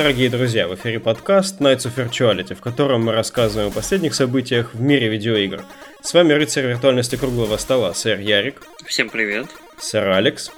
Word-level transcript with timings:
Дорогие 0.00 0.30
друзья, 0.30 0.66
в 0.66 0.74
эфире 0.76 0.98
подкаст 0.98 1.60
Nights 1.60 1.84
of 1.84 1.94
Virtuality, 1.94 2.54
в 2.54 2.62
котором 2.62 3.04
мы 3.04 3.12
рассказываем 3.12 3.68
о 3.68 3.70
последних 3.70 4.14
событиях 4.14 4.72
в 4.72 4.80
мире 4.80 5.08
видеоигр. 5.08 5.62
С 6.00 6.14
вами 6.14 6.32
рыцарь 6.32 6.64
виртуальности 6.64 7.16
круглого 7.16 7.58
стола, 7.58 7.92
сэр 7.92 8.18
Ярик. 8.18 8.62
Всем 8.86 9.10
привет. 9.10 9.48
Сэр 9.78 10.08
Алекс. 10.08 10.52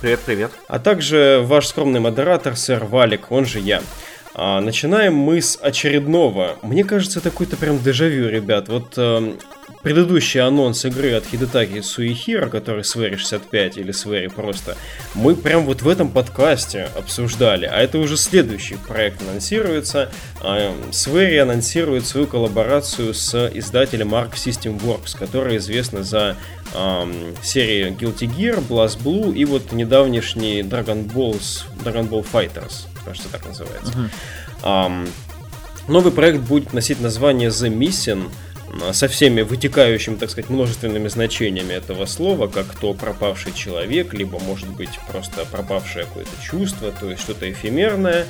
Привет, 0.00 0.20
привет. 0.24 0.52
А 0.68 0.78
также 0.78 1.42
ваш 1.44 1.66
скромный 1.66 2.00
модератор, 2.00 2.56
сэр 2.56 2.86
Валик, 2.86 3.30
он 3.30 3.44
же 3.44 3.60
я. 3.60 3.82
А, 4.32 4.62
начинаем 4.62 5.12
мы 5.12 5.42
с 5.42 5.58
очередного. 5.60 6.56
Мне 6.62 6.82
кажется, 6.82 7.18
это 7.18 7.30
какой-то 7.30 7.58
прям 7.58 7.78
дежавю, 7.82 8.30
ребят. 8.30 8.70
Вот 8.70 8.94
э, 8.96 9.34
предыдущий 9.88 10.42
анонс 10.42 10.84
игры 10.84 11.14
от 11.14 11.24
Хидетаки 11.24 11.80
Суихира, 11.80 12.50
который 12.50 12.84
Свери 12.84 13.16
65 13.16 13.78
или 13.78 13.90
Свери 13.90 14.26
просто, 14.26 14.76
мы 15.14 15.34
прям 15.34 15.64
вот 15.64 15.80
в 15.80 15.88
этом 15.88 16.10
подкасте 16.10 16.90
обсуждали. 16.94 17.64
А 17.64 17.78
это 17.80 17.96
уже 17.98 18.18
следующий 18.18 18.74
проект 18.76 19.22
анонсируется. 19.22 20.10
Э, 20.42 20.74
Свери 20.92 21.38
анонсирует 21.38 22.04
свою 22.06 22.26
коллаборацию 22.26 23.14
с 23.14 23.50
издателем 23.54 24.14
Arc 24.14 24.34
System 24.34 24.78
Works, 24.78 25.18
которая 25.18 25.56
известна 25.56 26.02
за 26.02 26.36
э, 26.74 27.32
серии 27.42 27.88
Guilty 27.88 28.28
Gear, 28.28 28.62
Blast 28.68 29.02
Blue 29.02 29.34
и 29.34 29.46
вот 29.46 29.72
недавнешний 29.72 30.60
Dragon 30.60 31.10
Balls, 31.10 31.62
Dragon 31.82 32.06
Ball 32.06 32.26
Fighters 32.30 32.88
кажется, 33.06 33.30
так 33.30 33.46
называется. 33.46 33.92
Uh-huh. 33.94 34.10
Um, 34.64 35.08
новый 35.88 36.12
проект 36.12 36.40
будет 36.40 36.74
носить 36.74 37.00
название 37.00 37.48
The 37.48 37.74
Missing 37.74 38.30
со 38.92 39.08
всеми 39.08 39.42
вытекающими, 39.42 40.16
так 40.16 40.30
сказать, 40.30 40.50
множественными 40.50 41.08
значениями 41.08 41.72
этого 41.72 42.06
слова, 42.06 42.48
как 42.48 42.74
то 42.74 42.94
пропавший 42.94 43.52
человек, 43.52 44.14
либо, 44.14 44.38
может 44.38 44.68
быть, 44.68 44.98
просто 45.10 45.44
пропавшее 45.44 46.04
какое-то 46.04 46.30
чувство, 46.42 46.92
то 46.92 47.10
есть 47.10 47.22
что-то 47.22 47.50
эфемерное. 47.50 48.26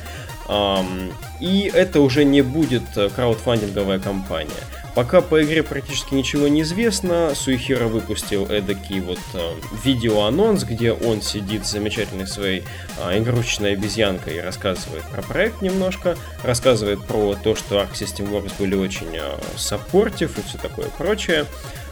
И 1.41 1.71
это 1.75 2.01
уже 2.01 2.25
не 2.25 2.43
будет 2.43 2.83
краудфандинговая 3.15 3.99
компания. 3.99 4.51
Пока 4.95 5.21
по 5.21 5.43
игре 5.43 5.63
практически 5.63 6.15
ничего 6.15 6.49
не 6.49 6.63
известно, 6.63 7.33
Суихира 7.35 7.87
выпустил 7.87 8.47
эдакий 8.47 9.01
вот 9.01 9.21
э, 9.35 9.55
видеоанонс, 9.85 10.65
где 10.65 10.93
он 10.93 11.23
сидит 11.23 11.67
с 11.67 11.71
замечательной 11.71 12.27
своей 12.27 12.65
э, 12.99 13.19
игрушечной 13.19 13.75
обезьянкой 13.75 14.37
и 14.37 14.41
рассказывает 14.41 15.05
про 15.05 15.23
проект 15.23 15.63
немножко, 15.63 16.17
рассказывает 16.43 17.05
про 17.07 17.37
то, 17.37 17.55
что 17.55 17.77
Arc 17.77 17.93
System 17.93 18.31
Works 18.31 18.53
были 18.59 18.75
очень 18.75 19.15
э, 19.15 19.39
саппортив 19.57 20.37
и 20.39 20.43
все 20.43 20.59
такое 20.59 20.89
прочее. 20.99 21.47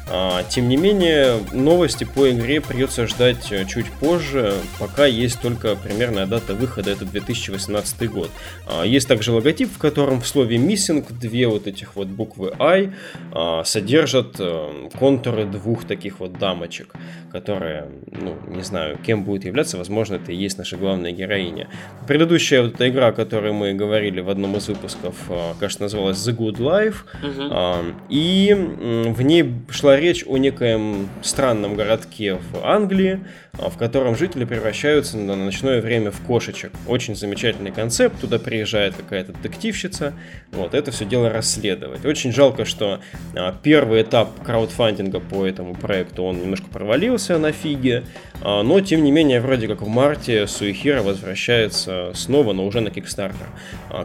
А, 0.09 0.45
тем 0.45 0.69
не 0.69 0.77
менее, 0.77 1.41
новости 1.53 2.05
по 2.05 2.31
игре 2.31 2.61
придется 2.61 3.09
ждать 3.09 3.51
э, 3.51 3.65
чуть 3.65 3.91
позже, 3.91 4.55
пока 4.79 5.05
есть 5.05 5.41
только 5.41 5.75
примерная 5.75 6.27
дата 6.27 6.55
выхода, 6.55 6.93
это 6.93 7.05
2018 7.05 8.11
год. 8.11 8.31
А, 8.69 8.85
есть 8.85 9.09
также 9.09 9.33
логотип, 9.33 9.69
в 9.73 9.79
котором 9.79 10.21
в 10.21 10.29
слове 10.29 10.59
missing 10.59 11.05
две 11.13 11.49
вот 11.49 11.67
этих 11.67 11.97
вот 11.97 12.07
буквы 12.07 12.53
I 12.61 12.93
а, 13.33 13.65
содержат 13.65 14.37
э, 14.39 14.89
контуры 14.97 15.45
двух 15.45 15.85
таких 15.85 16.21
вот 16.21 16.39
дамочек, 16.39 16.95
которые, 17.33 17.89
ну, 18.07 18.37
не 18.47 18.63
знаю, 18.63 18.99
кем 19.05 19.25
будет 19.25 19.45
являться, 19.45 19.77
возможно, 19.77 20.15
это 20.15 20.31
и 20.31 20.37
есть 20.37 20.57
наша 20.57 20.77
главная 20.77 21.11
героиня. 21.11 21.69
Предыдущая 22.07 22.63
вот 22.63 22.75
эта 22.75 22.89
игра, 22.89 23.09
о 23.09 23.13
которой 23.13 23.53
мы 23.53 23.75
говорили 23.75 24.21
в 24.21 24.31
одном 24.31 24.57
из 24.57 24.69
выпусков, 24.69 25.17
кажется, 25.59 25.83
называлась 25.83 26.19
The 26.19 26.37
Good 26.37 26.59
Life, 26.59 26.97
угу. 27.23 27.97
и 28.09 28.55
в 28.55 29.23
ней 29.23 29.53
шла 29.71 29.96
речь 29.99 30.25
о 30.27 30.37
некоем 30.37 31.09
странном 31.23 31.75
городке 31.77 32.35
в 32.35 32.65
Англии, 32.65 33.21
а, 33.59 33.71
в 33.71 33.77
котором 33.77 34.17
жители 34.17 34.45
превращаются 34.45 35.17
на 35.17 35.37
ночное 35.37 35.81
время 35.81 36.11
в 36.11 36.21
кошечек. 36.21 36.73
Очень 36.87 37.17
замечательный 37.17 37.73
концепт, 37.73 38.21
туда 38.21 38.39
приезжает 38.39 38.95
какая-то 38.95 39.33
детективщица, 39.33 40.13
вот, 40.53 40.75
это 40.75 40.91
все 40.91 41.05
дело 41.05 41.31
расследовать. 41.31 42.05
Очень 42.05 42.33
жалко, 42.33 42.65
что 42.65 43.01
а, 43.35 43.55
первый 43.63 44.03
этап 44.03 44.43
краудфандинга 44.45 45.21
по 45.21 45.47
этому 45.47 45.75
проекту, 45.75 46.25
он 46.25 46.41
немножко 46.41 46.67
провалился 46.67 47.39
на 47.39 47.53
фиге, 47.53 48.05
а, 48.43 48.63
но, 48.63 48.81
тем 48.81 49.03
не 49.05 49.11
менее, 49.11 49.41
вроде 49.41 49.69
как 49.69 49.83
в 49.83 49.89
марте 49.89 50.47
Суихира 50.47 51.03
возвращается 51.03 52.13
снова, 52.15 52.53
но 52.53 52.67
уже 52.67 52.81
на 52.81 52.89
Kickstarter. 52.89 53.47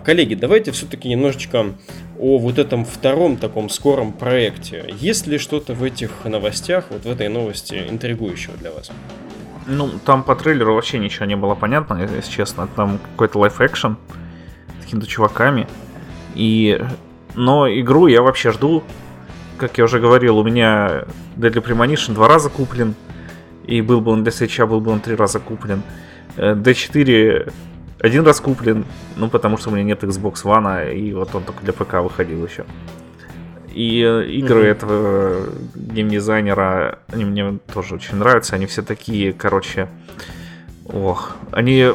Коллеги, 0.03 0.35
давайте 0.35 0.71
все-таки 0.71 1.09
немножечко 1.09 1.75
о 2.21 2.37
вот 2.37 2.59
этом 2.59 2.85
втором 2.85 3.35
таком 3.35 3.69
скором 3.69 4.13
проекте. 4.13 4.85
Есть 4.99 5.27
ли 5.27 5.37
что-то 5.39 5.73
в 5.81 5.83
этих 5.83 6.11
новостях, 6.25 6.85
вот 6.91 7.03
в 7.03 7.09
этой 7.09 7.27
новости 7.27 7.87
интригующего 7.89 8.55
для 8.57 8.71
вас? 8.71 8.91
Ну, 9.67 9.89
там 10.05 10.23
по 10.23 10.35
трейлеру 10.35 10.75
вообще 10.75 10.99
ничего 10.99 11.25
не 11.25 11.35
было 11.35 11.55
понятно, 11.55 11.99
если 12.01 12.31
честно. 12.31 12.67
Там 12.75 12.99
какой-то 13.13 13.39
лайф-экшен 13.39 13.97
с 14.79 14.83
какими-то 14.83 15.07
чуваками. 15.07 15.67
И... 16.35 16.79
Но 17.33 17.67
игру 17.67 18.07
я 18.07 18.21
вообще 18.21 18.51
жду. 18.51 18.83
Как 19.57 19.77
я 19.77 19.85
уже 19.85 19.99
говорил, 19.99 20.37
у 20.37 20.43
меня 20.43 21.05
Deadly 21.35 21.63
Premonition 21.63 22.13
два 22.13 22.27
раза 22.27 22.49
куплен. 22.49 22.95
И 23.65 23.81
был 23.81 24.01
бы 24.01 24.11
он 24.11 24.23
для 24.23 24.31
свеча, 24.31 24.65
был 24.65 24.81
бы 24.81 24.91
он 24.91 24.99
три 24.99 25.15
раза 25.15 25.39
куплен. 25.39 25.81
D4 26.37 27.09
э, 27.09 27.49
один 27.99 28.25
раз 28.25 28.39
куплен, 28.39 28.85
ну 29.15 29.29
потому 29.29 29.57
что 29.57 29.69
у 29.69 29.73
меня 29.73 29.83
нет 29.83 30.03
Xbox 30.03 30.43
One, 30.43 30.93
и 30.95 31.13
вот 31.13 31.33
он 31.35 31.43
только 31.43 31.63
для 31.63 31.73
ПК 31.73 31.95
выходил 31.95 32.45
еще. 32.45 32.65
И 33.73 34.01
э, 34.01 34.25
игры 34.31 34.63
mm-hmm. 34.63 34.71
этого 34.71 35.49
геймдизайнера, 35.75 36.99
они 37.07 37.25
мне 37.25 37.59
тоже 37.73 37.95
очень 37.95 38.17
нравятся. 38.17 38.55
Они 38.55 38.65
все 38.65 38.81
такие, 38.81 39.33
короче, 39.33 39.87
ох, 40.85 41.35
они 41.51 41.91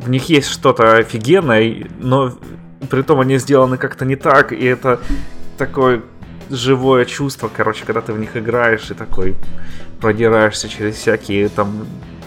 в 0.00 0.10
них 0.10 0.28
есть 0.28 0.48
что-то 0.48 0.96
офигенное, 0.96 1.88
но 1.98 2.32
при 2.90 3.02
том 3.02 3.20
они 3.20 3.38
сделаны 3.38 3.78
как-то 3.78 4.04
не 4.04 4.16
так, 4.16 4.52
и 4.52 4.64
это 4.64 5.00
такое 5.56 6.02
живое 6.50 7.04
чувство, 7.04 7.50
короче, 7.54 7.84
когда 7.84 8.00
ты 8.00 8.12
в 8.12 8.18
них 8.18 8.36
играешь 8.36 8.90
и 8.90 8.94
такой 8.94 9.34
продираешься 10.00 10.68
через 10.68 10.96
всякие 10.96 11.48
там 11.48 11.86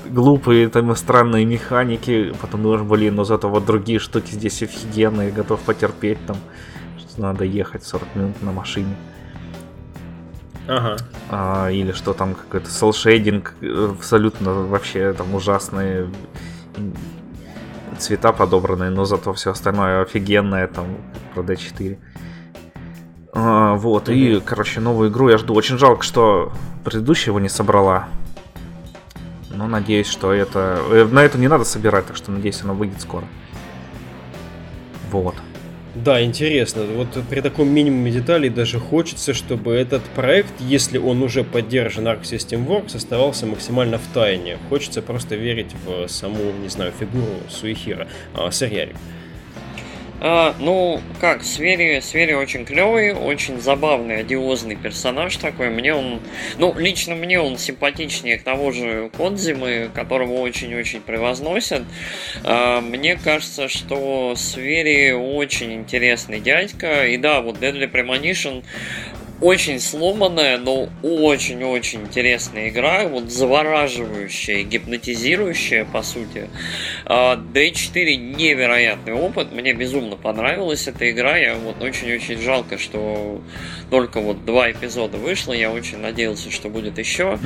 глупые 0.09 0.69
там 0.69 0.95
странные 0.95 1.45
механики, 1.45 2.33
потом 2.41 2.63
думаешь, 2.63 2.81
блин, 2.81 3.15
но 3.15 3.23
зато 3.23 3.49
вот 3.49 3.65
другие 3.65 3.99
штуки 3.99 4.31
здесь 4.31 4.63
офигенные, 4.63 5.31
готов 5.31 5.59
потерпеть 5.61 6.17
там 6.25 6.37
надо 7.17 7.43
ехать 7.43 7.83
40 7.83 8.15
минут 8.15 8.41
на 8.41 8.51
машине. 8.51 8.95
Ага. 10.67 10.97
А, 11.29 11.69
или 11.69 11.91
что 11.93 12.13
там 12.13 12.35
какой-то 12.35 12.69
селшейдинг, 12.69 13.53
э, 13.61 13.91
абсолютно 13.97 14.53
вообще 14.53 15.13
там 15.13 15.33
ужасные 15.33 16.09
цвета 17.97 18.33
подобранные, 18.33 18.89
но 18.89 19.05
зато 19.05 19.33
все 19.33 19.51
остальное 19.51 20.01
офигенное 20.01 20.67
там 20.67 20.85
про 21.33 21.43
D4. 21.43 21.97
А, 23.33 23.75
вот, 23.75 24.09
mm-hmm. 24.09 24.37
и, 24.37 24.41
короче, 24.41 24.79
новую 24.79 25.09
игру 25.09 25.29
я 25.29 25.37
жду. 25.37 25.53
Очень 25.53 25.77
жалко, 25.77 26.03
что 26.03 26.51
предыдущая 26.83 27.31
его 27.31 27.39
не 27.39 27.49
собрала. 27.49 28.07
Но 29.51 29.67
надеюсь, 29.67 30.07
что 30.07 30.33
это... 30.33 30.79
Э, 30.89 31.07
на 31.09 31.23
это 31.23 31.37
не 31.37 31.47
надо 31.47 31.63
собирать, 31.63 32.07
так 32.07 32.15
что 32.15 32.31
надеюсь, 32.31 32.61
она 32.61 32.73
выйдет 32.73 33.01
скоро. 33.01 33.25
Вот. 35.11 35.35
Да, 36.03 36.21
интересно. 36.21 36.83
Вот 36.83 37.07
при 37.29 37.41
таком 37.41 37.69
минимуме 37.69 38.11
деталей 38.11 38.49
даже 38.49 38.79
хочется, 38.79 39.33
чтобы 39.33 39.73
этот 39.73 40.03
проект, 40.15 40.53
если 40.59 40.97
он 40.97 41.23
уже 41.23 41.43
поддержан 41.43 42.07
Arc 42.07 42.21
System 42.21 42.67
Works, 42.67 42.95
оставался 42.95 43.45
максимально 43.45 43.97
в 43.97 44.07
тайне. 44.13 44.57
Хочется 44.69 45.01
просто 45.01 45.35
верить 45.35 45.73
в 45.85 46.07
саму, 46.07 46.51
не 46.61 46.69
знаю, 46.69 46.93
фигуру 46.97 47.41
Суихира. 47.49 48.07
А, 48.33 48.51
Сэр 48.51 48.71
Ярик. 48.71 48.95
А, 50.19 50.55
ну, 50.59 50.99
как, 51.21 51.43
Свери, 51.43 51.99
Свери 51.99 52.33
очень 52.33 52.65
клевый, 52.65 53.13
очень 53.13 53.61
забавный, 53.61 54.17
одиозный 54.17 54.75
персонаж 54.75 55.35
такой. 55.37 55.69
Мне 55.69 55.93
он, 55.93 56.19
ну, 56.57 56.73
лично 56.77 57.13
мне 57.13 57.39
он 57.39 57.57
симпатичнее 57.57 58.37
к 58.37 58.43
того 58.43 58.71
же 58.71 59.11
Кодзимы, 59.15 59.91
которого 59.93 60.33
очень-очень 60.33 61.01
превозносят. 61.01 61.83
А, 62.43 62.81
мне 62.81 63.15
кажется, 63.15 63.67
что 63.67 64.33
Свери 64.35 65.11
очень 65.11 65.73
интересный 65.73 66.39
дядька. 66.39 67.07
И 67.07 67.17
да, 67.17 67.41
вот 67.41 67.57
Deadly 67.57 67.91
Premonition 67.91 68.63
очень 69.39 69.79
сломанная, 69.79 70.57
но 70.57 70.89
очень-очень 71.03 72.01
интересная 72.01 72.69
игра, 72.69 73.07
вот 73.07 73.29
завораживающая, 73.29 74.63
гипнотизирующая, 74.63 75.85
по 75.85 76.01
сути. 76.01 76.49
D4 77.05 77.05
а, 77.05 78.15
невероятный 78.15 79.13
опыт, 79.13 79.51
мне 79.51 79.73
безумно 79.73 80.15
понравилась 80.15 80.87
эта 80.87 81.09
игра, 81.11 81.37
я 81.37 81.55
вот 81.55 81.81
очень-очень 81.81 82.41
жалко, 82.41 82.77
что 82.77 83.41
только 83.91 84.19
вот 84.19 84.43
два 84.43 84.71
эпизода 84.71 85.17
вышло, 85.17 85.53
я 85.53 85.71
очень 85.71 85.99
надеялся, 85.99 86.51
что 86.51 86.69
будет 86.69 86.97
еще. 86.97 87.37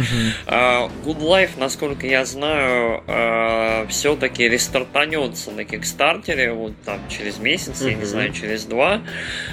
Uh-huh. 0.47 0.91
Good 1.05 1.19
Life, 1.19 1.51
насколько 1.57 2.07
я 2.07 2.23
знаю, 2.25 3.03
а, 3.07 3.85
все-таки 3.89 4.47
рестартанется 4.47 5.51
на 5.51 5.65
Кикстартере, 5.65 6.53
вот 6.53 6.73
там 6.85 6.99
через 7.09 7.37
месяц, 7.37 7.81
я 7.81 7.93
не 7.93 8.05
знаю, 8.05 8.33
через 8.33 8.63
два. 8.63 9.01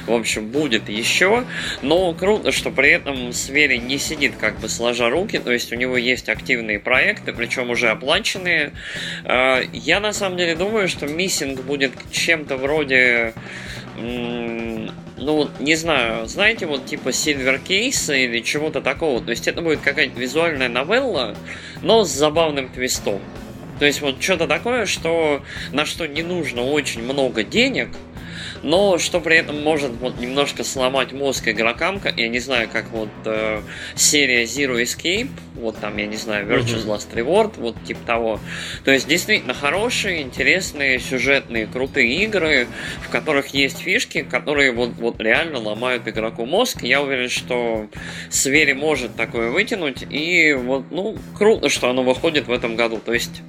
В 0.06 0.12
общем, 0.12 0.48
будет 0.48 0.88
еще. 0.88 1.44
Но, 1.82 2.14
кроме 2.14 2.27
круто, 2.28 2.52
что 2.52 2.70
при 2.70 2.90
этом 2.90 3.32
Свери 3.32 3.78
не 3.78 3.96
сидит 3.96 4.36
как 4.36 4.60
бы 4.60 4.68
сложа 4.68 5.08
руки, 5.08 5.38
то 5.38 5.50
есть 5.50 5.72
у 5.72 5.76
него 5.76 5.96
есть 5.96 6.28
активные 6.28 6.78
проекты, 6.78 7.32
причем 7.32 7.70
уже 7.70 7.88
оплаченные. 7.88 8.72
А, 9.24 9.62
я 9.72 9.98
на 9.98 10.12
самом 10.12 10.36
деле 10.36 10.54
думаю, 10.54 10.88
что 10.88 11.06
миссинг 11.06 11.62
будет 11.62 11.92
чем-то 12.10 12.58
вроде 12.58 13.32
ну, 13.96 15.48
не 15.58 15.74
знаю, 15.74 16.26
знаете, 16.26 16.66
вот 16.66 16.84
типа 16.84 17.08
Silver 17.08 17.58
Case 17.66 18.14
или 18.14 18.40
чего-то 18.40 18.82
такого. 18.82 19.22
То 19.22 19.30
есть 19.30 19.48
это 19.48 19.62
будет 19.62 19.80
какая-то 19.80 20.20
визуальная 20.20 20.68
новелла, 20.68 21.34
но 21.80 22.04
с 22.04 22.10
забавным 22.10 22.68
твистом. 22.68 23.22
То 23.78 23.86
есть 23.86 24.02
вот 24.02 24.22
что-то 24.22 24.46
такое, 24.46 24.86
что 24.86 25.42
на 25.72 25.86
что 25.86 26.06
не 26.06 26.22
нужно 26.22 26.62
очень 26.62 27.02
много 27.02 27.42
денег, 27.42 27.88
но 28.62 28.98
что 28.98 29.20
при 29.20 29.36
этом 29.36 29.62
может 29.62 29.92
вот 29.92 30.18
немножко 30.20 30.64
сломать 30.64 31.12
мозг 31.12 31.48
игрокам, 31.48 32.00
я 32.16 32.28
не 32.28 32.38
знаю, 32.38 32.68
как 32.72 32.90
вот 32.90 33.10
э, 33.24 33.60
серия 33.94 34.44
Zero 34.44 34.82
Escape, 34.82 35.30
вот 35.54 35.78
там, 35.78 35.96
я 35.96 36.06
не 36.06 36.16
знаю, 36.16 36.46
Virtuous 36.46 36.86
Last 36.86 37.12
Reward, 37.14 37.54
вот 37.56 37.76
типа 37.84 38.00
того. 38.06 38.40
То 38.84 38.92
есть 38.92 39.08
действительно 39.08 39.54
хорошие, 39.54 40.22
интересные, 40.22 40.98
сюжетные, 40.98 41.66
крутые 41.66 42.24
игры, 42.24 42.68
в 43.02 43.10
которых 43.10 43.48
есть 43.48 43.78
фишки, 43.78 44.22
которые 44.22 44.72
вот, 44.72 44.90
вот 44.98 45.20
реально 45.20 45.58
ломают 45.58 46.06
игроку 46.06 46.46
мозг. 46.46 46.82
Я 46.82 47.02
уверен, 47.02 47.28
что 47.28 47.88
Свери 48.30 48.72
может 48.72 49.16
такое 49.16 49.50
вытянуть, 49.50 50.04
и 50.08 50.52
вот, 50.54 50.84
ну, 50.90 51.16
круто, 51.36 51.68
что 51.68 51.90
оно 51.90 52.02
выходит 52.02 52.46
в 52.46 52.52
этом 52.52 52.76
году. 52.76 53.00
То 53.04 53.12
есть 53.12 53.42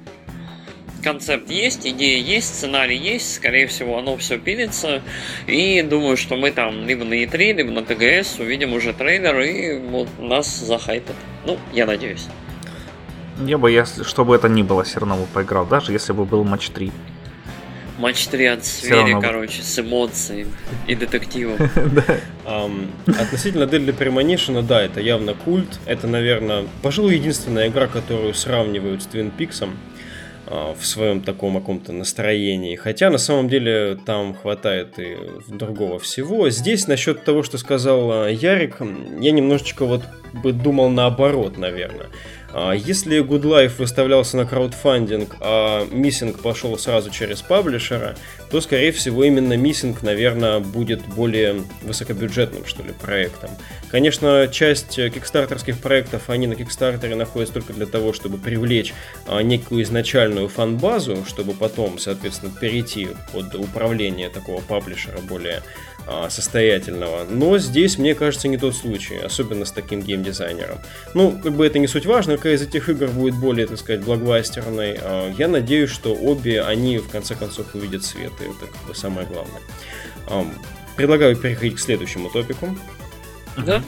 концепт 1.02 1.50
есть, 1.50 1.86
идея 1.86 2.22
есть, 2.22 2.54
сценарий 2.56 2.96
есть, 2.96 3.34
скорее 3.34 3.66
всего, 3.66 3.98
оно 3.98 4.16
все 4.16 4.38
пилится. 4.38 5.02
И 5.46 5.82
думаю, 5.82 6.16
что 6.16 6.36
мы 6.36 6.50
там 6.50 6.86
либо 6.86 7.04
на 7.04 7.14
E3, 7.14 7.54
либо 7.54 7.70
на 7.70 7.82
ТГС 7.82 8.38
увидим 8.38 8.72
уже 8.72 8.92
трейлер 8.92 9.40
и 9.40 9.78
вот 9.78 10.08
нас 10.18 10.48
захайпят. 10.58 11.16
Ну, 11.44 11.58
я 11.72 11.86
надеюсь. 11.86 12.26
Я 13.46 13.58
бы, 13.58 13.70
если, 13.70 14.02
чтобы 14.04 14.36
это 14.36 14.48
ни 14.48 14.62
было, 14.62 14.84
все 14.84 15.00
равно 15.00 15.16
бы 15.16 15.26
поиграл, 15.26 15.66
даже 15.66 15.92
если 15.92 16.12
бы 16.12 16.24
был 16.24 16.44
матч 16.44 16.68
3. 16.68 16.92
Матч 17.98 18.28
3 18.28 18.46
от 18.46 18.64
Свери, 18.64 19.20
короче, 19.20 19.62
с 19.62 19.78
эмоциями 19.78 20.50
и 20.86 20.94
детективом. 20.94 21.58
Относительно 23.06 23.64
Deadly 23.64 23.96
Premonition, 23.96 24.62
да, 24.62 24.80
это 24.80 25.00
явно 25.00 25.34
культ. 25.34 25.78
Это, 25.84 26.06
наверное, 26.06 26.64
пожалуй, 26.82 27.16
единственная 27.16 27.68
игра, 27.68 27.88
которую 27.88 28.32
сравнивают 28.32 29.02
с 29.02 29.06
Twin 29.06 29.30
Peaks. 29.36 29.68
А, 30.52 30.74
в 30.74 30.84
своем 30.84 31.20
таком 31.20 31.54
каком-то 31.54 31.92
настроении. 31.92 32.74
Хотя 32.74 33.08
на 33.10 33.18
самом 33.18 33.48
деле 33.48 33.96
там 34.04 34.34
хватает 34.34 34.98
и 34.98 35.16
другого 35.46 36.00
всего. 36.00 36.50
Здесь 36.50 36.88
насчет 36.88 37.24
того, 37.24 37.44
что 37.44 37.56
сказал 37.56 38.10
а, 38.10 38.28
Ярик, 38.28 38.78
я 39.20 39.30
немножечко 39.30 39.84
вот 39.84 40.02
бы 40.32 40.52
думал 40.52 40.88
наоборот, 40.90 41.56
наверное. 41.58 42.08
А, 42.52 42.72
если 42.72 43.22
Good 43.22 43.42
Life 43.42 43.74
выставлялся 43.78 44.36
на 44.36 44.44
краудфандинг, 44.44 45.36
а 45.40 45.86
миссинг 45.90 46.40
пошел 46.40 46.76
сразу 46.78 47.10
через 47.10 47.42
паблишера, 47.42 48.16
то, 48.50 48.60
скорее 48.60 48.92
всего, 48.92 49.24
именно 49.24 49.56
миссинг, 49.56 50.02
наверное, 50.02 50.58
будет 50.58 51.06
более 51.06 51.62
высокобюджетным, 51.82 52.66
что 52.66 52.82
ли, 52.82 52.92
проектом. 52.92 53.50
Конечно, 53.90 54.48
часть 54.50 54.96
кикстартерских 54.96 55.78
проектов, 55.78 56.28
они 56.28 56.46
на 56.46 56.56
кикстартере 56.56 57.14
находятся 57.14 57.54
только 57.54 57.72
для 57.72 57.86
того, 57.86 58.12
чтобы 58.12 58.38
привлечь 58.38 58.94
а, 59.26 59.40
некую 59.42 59.82
изначальную 59.82 60.48
фан-базу, 60.48 61.24
чтобы 61.26 61.52
потом, 61.52 61.98
соответственно, 61.98 62.52
перейти 62.60 63.08
под 63.32 63.54
управление 63.54 64.28
такого 64.28 64.60
паблишера 64.60 65.18
более 65.20 65.62
состоятельного. 66.28 67.24
Но 67.28 67.58
здесь, 67.58 67.98
мне 67.98 68.14
кажется, 68.14 68.48
не 68.48 68.56
тот 68.56 68.74
случай, 68.74 69.16
особенно 69.16 69.64
с 69.64 69.72
таким 69.72 70.02
геймдизайнером. 70.02 70.78
Ну, 71.14 71.38
как 71.42 71.52
бы 71.52 71.66
это 71.66 71.78
не 71.78 71.86
суть 71.86 72.06
важно, 72.06 72.36
какая 72.36 72.54
из 72.54 72.62
этих 72.62 72.88
игр 72.88 73.08
будет 73.08 73.34
более, 73.34 73.66
так 73.66 73.78
сказать, 73.78 74.02
блокбастерной. 74.02 74.98
А, 75.00 75.32
я 75.36 75.48
надеюсь, 75.48 75.90
что 75.90 76.14
обе 76.14 76.62
они 76.62 76.98
в 76.98 77.08
конце 77.08 77.34
концов 77.34 77.74
увидят 77.74 78.04
свет, 78.04 78.32
и 78.40 78.44
это 78.44 78.72
как 78.72 78.88
бы 78.88 78.94
самое 78.94 79.26
главное. 79.26 79.60
А, 80.26 80.46
предлагаю 80.96 81.36
переходить 81.36 81.76
к 81.76 81.80
следующему 81.80 82.30
топику. 82.30 82.76
Да. 83.56 83.82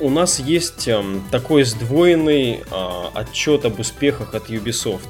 У 0.00 0.10
нас 0.10 0.40
есть 0.40 0.88
такой 1.30 1.62
сдвоенный 1.62 2.64
отчет 3.14 3.64
об 3.64 3.78
успехах 3.78 4.34
от 4.34 4.50
Ubisoft. 4.50 5.08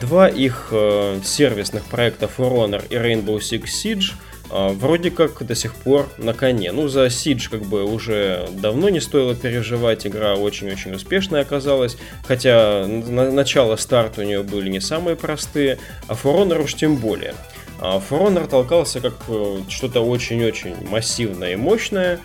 Два 0.00 0.28
их 0.28 0.68
э, 0.72 1.20
сервисных 1.24 1.84
проекта 1.84 2.26
For 2.26 2.52
Honor 2.52 2.84
и 2.90 2.94
Rainbow 2.94 3.38
Six 3.38 3.64
Siege– 3.64 4.12
а, 4.22 4.27
вроде 4.50 5.10
как 5.10 5.44
до 5.44 5.54
сих 5.54 5.74
пор 5.74 6.08
на 6.18 6.32
коне. 6.32 6.72
Ну, 6.72 6.88
за 6.88 7.06
Siege 7.06 7.50
как 7.50 7.62
бы 7.62 7.84
уже 7.84 8.48
давно 8.52 8.88
не 8.88 9.00
стоило 9.00 9.34
переживать, 9.34 10.06
игра 10.06 10.34
очень-очень 10.34 10.94
успешная 10.94 11.42
оказалась, 11.42 11.96
хотя 12.26 12.86
на 12.86 13.30
начало 13.30 13.76
старт 13.76 14.18
у 14.18 14.22
нее 14.22 14.42
были 14.42 14.68
не 14.68 14.80
самые 14.80 15.16
простые, 15.16 15.78
а 16.06 16.12
For 16.12 16.34
Honor 16.34 16.62
уж 16.64 16.74
тем 16.74 16.96
более. 16.96 17.34
А 17.80 17.98
For 17.98 18.26
Honor 18.26 18.48
толкался 18.48 19.00
как 19.00 19.14
э, 19.28 19.58
что-то 19.68 20.00
очень-очень 20.00 20.88
массивное 20.88 21.52
и 21.52 21.56
мощное, 21.56 22.18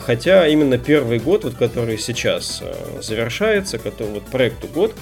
хотя 0.00 0.46
именно 0.46 0.78
первый 0.78 1.18
год, 1.18 1.44
вот 1.44 1.54
который 1.54 1.98
сейчас 1.98 2.62
э, 2.62 3.02
завершается, 3.02 3.78
который 3.78 4.14
вот 4.14 4.24
проекту 4.24 4.66
год, 4.66 4.94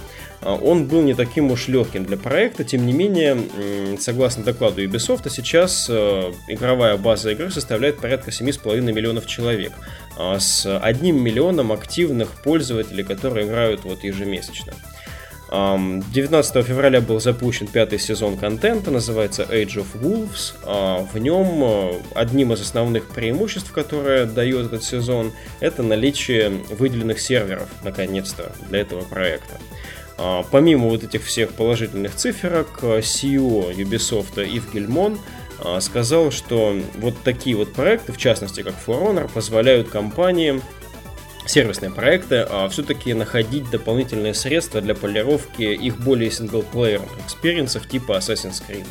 а, 0.42 0.56
он 0.56 0.86
был 0.86 1.02
не 1.02 1.14
таким 1.14 1.50
уж 1.50 1.68
легким 1.68 2.04
для 2.04 2.16
проекта. 2.16 2.64
Тем 2.64 2.84
не 2.84 2.92
менее, 2.92 3.38
согласно 3.98 4.42
докладу 4.42 4.82
Ubisoft, 4.82 5.28
сейчас 5.30 5.86
э, 5.88 6.32
игровая 6.48 6.96
база 6.96 7.30
игры 7.30 7.50
составляет 7.50 7.98
порядка 7.98 8.30
7,5 8.30 8.80
миллионов 8.80 9.26
человек 9.26 9.72
а, 10.18 10.38
с 10.38 10.78
одним 10.78 11.22
миллионом 11.22 11.70
активных 11.70 12.30
пользователей, 12.42 13.04
которые 13.04 13.46
играют 13.46 13.84
вот 13.84 14.02
ежемесячно. 14.02 14.74
19 15.52 16.64
февраля 16.64 17.02
был 17.02 17.20
запущен 17.20 17.66
пятый 17.66 17.98
сезон 17.98 18.38
контента, 18.38 18.90
называется 18.90 19.42
Age 19.42 19.84
of 19.84 19.86
Wolves. 20.00 20.54
А, 20.64 21.06
в 21.12 21.18
нем 21.18 21.62
э, 21.62 21.92
одним 22.14 22.54
из 22.54 22.62
основных 22.62 23.08
преимуществ, 23.08 23.70
которое 23.70 24.24
дает 24.24 24.68
этот 24.68 24.82
сезон, 24.82 25.32
это 25.60 25.82
наличие 25.82 26.48
выделенных 26.70 27.20
серверов, 27.20 27.68
наконец-то, 27.84 28.52
для 28.70 28.80
этого 28.80 29.02
проекта. 29.02 29.60
А, 30.16 30.42
помимо 30.50 30.88
вот 30.88 31.04
этих 31.04 31.22
всех 31.22 31.50
положительных 31.50 32.14
циферок, 32.14 32.82
CEO 32.82 33.76
Ubisoft 33.76 34.42
Ив 34.42 34.72
Гельмон 34.72 35.18
а, 35.62 35.82
сказал, 35.82 36.30
что 36.30 36.80
вот 36.96 37.14
такие 37.22 37.56
вот 37.56 37.74
проекты, 37.74 38.12
в 38.12 38.16
частности 38.16 38.62
как 38.62 38.74
For 38.86 39.02
Honor, 39.02 39.30
позволяют 39.30 39.90
компаниям 39.90 40.62
сервисные 41.46 41.90
проекты 41.90 42.46
а 42.48 42.68
все-таки 42.68 43.14
находить 43.14 43.70
дополнительные 43.70 44.34
средства 44.34 44.80
для 44.80 44.94
полировки 44.94 45.62
их 45.62 45.98
более 45.98 46.30
single-player'ных 46.30 47.10
experience'ов 47.24 47.88
типа 47.88 48.12
Assassin's 48.12 48.62
Creed. 48.66 48.86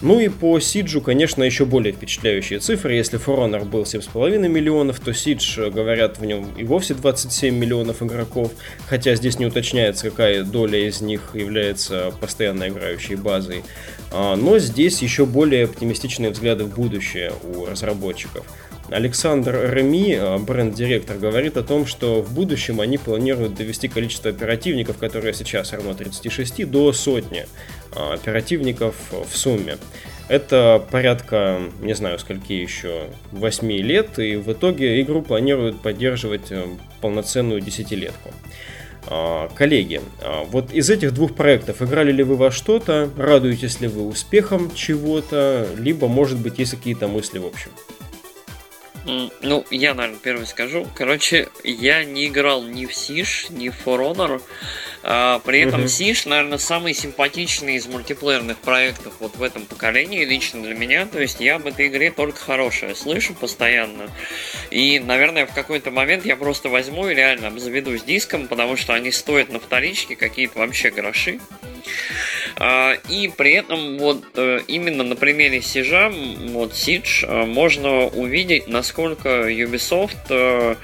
Ну 0.00 0.20
и 0.20 0.28
по 0.28 0.60
Сиджу, 0.60 1.00
конечно, 1.00 1.42
еще 1.42 1.64
более 1.64 1.92
впечатляющие 1.92 2.60
цифры. 2.60 2.94
Если 2.94 3.18
For 3.18 3.64
был 3.64 3.82
7,5 3.82 4.48
миллионов, 4.48 5.00
то 5.00 5.12
Сидж, 5.12 5.58
э, 5.58 5.70
говорят, 5.70 6.18
в 6.18 6.24
нем 6.24 6.54
и 6.56 6.62
вовсе 6.62 6.94
27 6.94 7.56
миллионов 7.56 8.00
игроков. 8.02 8.52
Хотя 8.86 9.16
здесь 9.16 9.40
не 9.40 9.46
уточняется, 9.46 10.10
какая 10.10 10.44
доля 10.44 10.86
из 10.86 11.00
них 11.00 11.30
является 11.34 12.12
постоянно 12.20 12.68
играющей 12.68 13.16
базой. 13.16 13.64
А, 14.12 14.36
но 14.36 14.58
здесь 14.58 15.02
еще 15.02 15.26
более 15.26 15.64
оптимистичные 15.64 16.30
взгляды 16.30 16.64
в 16.64 16.74
будущее 16.74 17.32
у 17.42 17.66
разработчиков. 17.66 18.46
Александр 18.90 19.70
Реми, 19.70 20.14
э, 20.14 20.38
бренд-директор, 20.38 21.18
говорит 21.18 21.56
о 21.58 21.62
том, 21.62 21.86
что 21.86 22.22
в 22.22 22.32
будущем 22.32 22.80
они 22.80 22.96
планируют 22.96 23.54
довести 23.54 23.86
количество 23.86 24.30
оперативников, 24.30 24.96
которые 24.96 25.34
сейчас 25.34 25.72
равно 25.72 25.92
36, 25.94 26.64
до 26.64 26.92
сотни 26.92 27.46
э, 27.94 28.14
оперативников 28.14 28.94
в 29.10 29.36
сумме. 29.36 29.76
Это 30.28 30.82
порядка, 30.90 31.60
не 31.82 31.94
знаю, 31.94 32.18
скольки 32.18 32.52
еще, 32.52 33.04
8 33.32 33.70
лет, 33.72 34.18
и 34.18 34.36
в 34.36 34.52
итоге 34.52 35.00
игру 35.02 35.20
планируют 35.20 35.82
поддерживать 35.82 36.50
э, 36.50 36.64
полноценную 37.00 37.60
десятилетку. 37.60 38.32
Коллеги, 39.54 40.02
вот 40.48 40.70
из 40.70 40.90
этих 40.90 41.14
двух 41.14 41.34
проектов 41.34 41.80
играли 41.80 42.12
ли 42.12 42.22
вы 42.22 42.36
во 42.36 42.50
что-то, 42.50 43.08
радуетесь 43.16 43.80
ли 43.80 43.88
вы 43.88 44.06
успехом 44.06 44.70
чего-то, 44.74 45.66
либо, 45.78 46.08
может 46.08 46.38
быть, 46.38 46.58
есть 46.58 46.72
какие-то 46.72 47.08
мысли 47.08 47.38
в 47.38 47.46
общем? 47.46 47.70
Ну, 49.08 49.64
я, 49.70 49.94
наверное, 49.94 50.20
первый 50.22 50.46
скажу. 50.46 50.86
Короче, 50.94 51.48
я 51.64 52.04
не 52.04 52.26
играл 52.26 52.62
ни 52.62 52.84
в 52.84 52.94
Сиш, 52.94 53.46
ни 53.48 53.70
в 53.70 53.74
For 53.86 54.00
Honor. 54.00 54.42
А, 55.02 55.38
при 55.38 55.60
этом 55.60 55.88
Сиш, 55.88 56.26
наверное, 56.26 56.58
самый 56.58 56.92
симпатичный 56.92 57.76
из 57.76 57.86
мультиплеерных 57.86 58.58
проектов 58.58 59.14
вот 59.20 59.36
в 59.36 59.42
этом 59.42 59.64
поколении, 59.64 60.26
лично 60.26 60.62
для 60.62 60.74
меня. 60.74 61.06
То 61.06 61.20
есть 61.20 61.40
я 61.40 61.56
об 61.56 61.66
этой 61.66 61.86
игре 61.86 62.10
только 62.10 62.38
хорошее 62.38 62.94
слышу 62.94 63.32
постоянно. 63.32 64.10
И, 64.70 65.00
наверное, 65.00 65.46
в 65.46 65.54
какой-то 65.54 65.90
момент 65.90 66.26
я 66.26 66.36
просто 66.36 66.68
возьму 66.68 67.08
и 67.08 67.14
реально 67.14 67.48
обзаведусь 67.48 68.02
диском, 68.02 68.46
потому 68.46 68.76
что 68.76 68.92
они 68.92 69.10
стоят 69.10 69.48
на 69.48 69.58
вторичке 69.58 70.16
какие-то 70.16 70.58
вообще 70.58 70.90
гроши. 70.90 71.40
А, 72.56 72.94
и 73.08 73.28
при 73.28 73.52
этом 73.52 73.98
вот 73.98 74.24
э, 74.34 74.60
именно 74.68 75.04
на 75.04 75.16
примере 75.16 75.60
Сижа, 75.60 76.10
вот 76.10 76.72
Siege, 76.72 77.26
э, 77.26 77.44
можно 77.46 78.06
увидеть, 78.06 78.68
насколько 78.68 79.48
Ubisoft 79.48 80.16
э, 80.30 80.76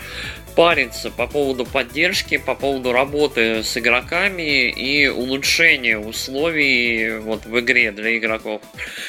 париться 0.54 1.11
по 1.11 1.26
поводу 1.26 1.64
поддержки, 1.64 2.37
по 2.37 2.54
поводу 2.54 2.92
работы 2.92 3.62
с 3.62 3.76
игроками 3.76 4.71
и 4.71 5.09
улучшения 5.09 5.99
условий 5.99 7.18
вот 7.18 7.44
в 7.44 7.61
игре 7.61 7.90
для 7.92 8.16
игроков. 8.16 8.62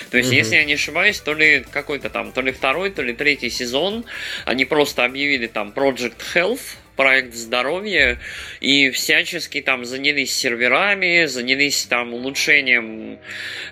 То 0.10 0.18
есть, 0.18 0.32
mm-hmm. 0.32 0.36
если 0.36 0.56
я 0.56 0.66
не 0.66 0.74
ошибаюсь, 0.74 1.20
то 1.20 1.34
ли 1.34 1.66
какой-то 1.70 2.10
там, 2.10 2.32
то 2.32 2.42
ли 2.42 2.52
второй, 2.52 2.90
то 2.90 3.02
ли 3.02 3.14
третий 3.14 3.50
сезон, 3.50 4.06
они 4.46 4.66
просто 4.66 5.06
объявили 5.06 5.48
там 5.48 5.72
Project 5.76 6.18
Health, 6.34 6.78
проект 6.96 7.34
здоровья 7.34 8.20
и 8.60 8.90
всячески 8.90 9.62
там 9.62 9.86
занялись 9.86 10.36
серверами, 10.36 11.26
занялись 11.26 11.86
там 11.86 12.14
улучшением 12.14 13.20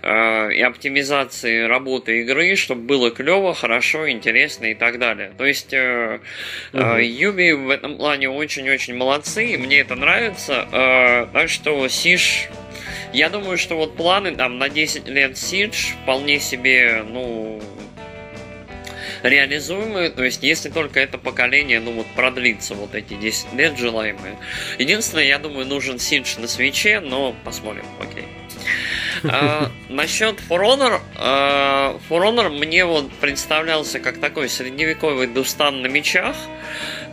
э, 0.01 0.53
и 0.53 0.62
оптимизацией 0.62 1.68
работы 1.68 2.22
игры, 2.22 2.56
чтобы 2.56 2.82
было 2.82 3.12
клево, 3.12 3.53
хорошо, 3.53 4.10
интересно 4.10 4.65
и 4.65 4.74
так 4.75 5.00
далее. 5.00 5.32
То 5.38 5.46
есть 5.46 5.74
э, 5.74 6.20
э, 6.74 7.03
Юби 7.03 7.51
в 7.51 7.70
этом 7.70 7.98
плане 7.98 8.30
очень-очень 8.30 8.96
молодцы, 8.96 9.46
и 9.46 9.58
мне 9.58 9.80
это 9.80 9.96
нравится. 9.96 10.68
Э, 10.72 11.27
так 11.34 11.50
что 11.50 11.88
Сиш 11.88 12.48
я 13.13 13.30
думаю, 13.30 13.60
что 13.60 13.75
вот 13.75 13.96
планы 13.96 14.36
там 14.36 14.58
на 14.58 14.70
10 14.70 15.08
лет 15.08 15.38
Сидж 15.38 15.92
вполне 16.01 16.39
себе, 16.39 17.03
ну, 17.08 17.62
реализуемые, 19.24 20.10
то 20.10 20.24
есть 20.24 20.44
если 20.44 20.70
только 20.70 21.00
это 21.00 21.18
поколение, 21.18 21.80
ну 21.80 21.94
вот 21.94 22.08
продлится 22.08 22.75
вот 22.75 22.94
эти 22.94 23.15
10 23.15 23.53
лет 23.53 23.77
желаемые. 23.77 24.38
Единственное, 24.77 25.25
я 25.25 25.39
думаю, 25.39 25.65
нужен 25.65 25.98
Сидж 25.98 26.38
на 26.38 26.48
свече, 26.48 27.00
но 27.00 27.36
посмотрим, 27.44 27.86
окей. 28.00 28.25
А, 29.25 29.72
насчет 29.88 30.39
For 30.50 30.60
Honor, 30.62 31.00
а, 31.15 31.98
For 32.10 32.22
Honor 32.24 32.50
мне 32.50 32.84
вот 32.84 33.12
представлялся 33.13 34.00
как 34.00 34.20
такой 34.20 34.50
средневековый 34.50 35.27
дустан 35.27 35.82
на 35.82 35.88
мечах. 35.88 36.36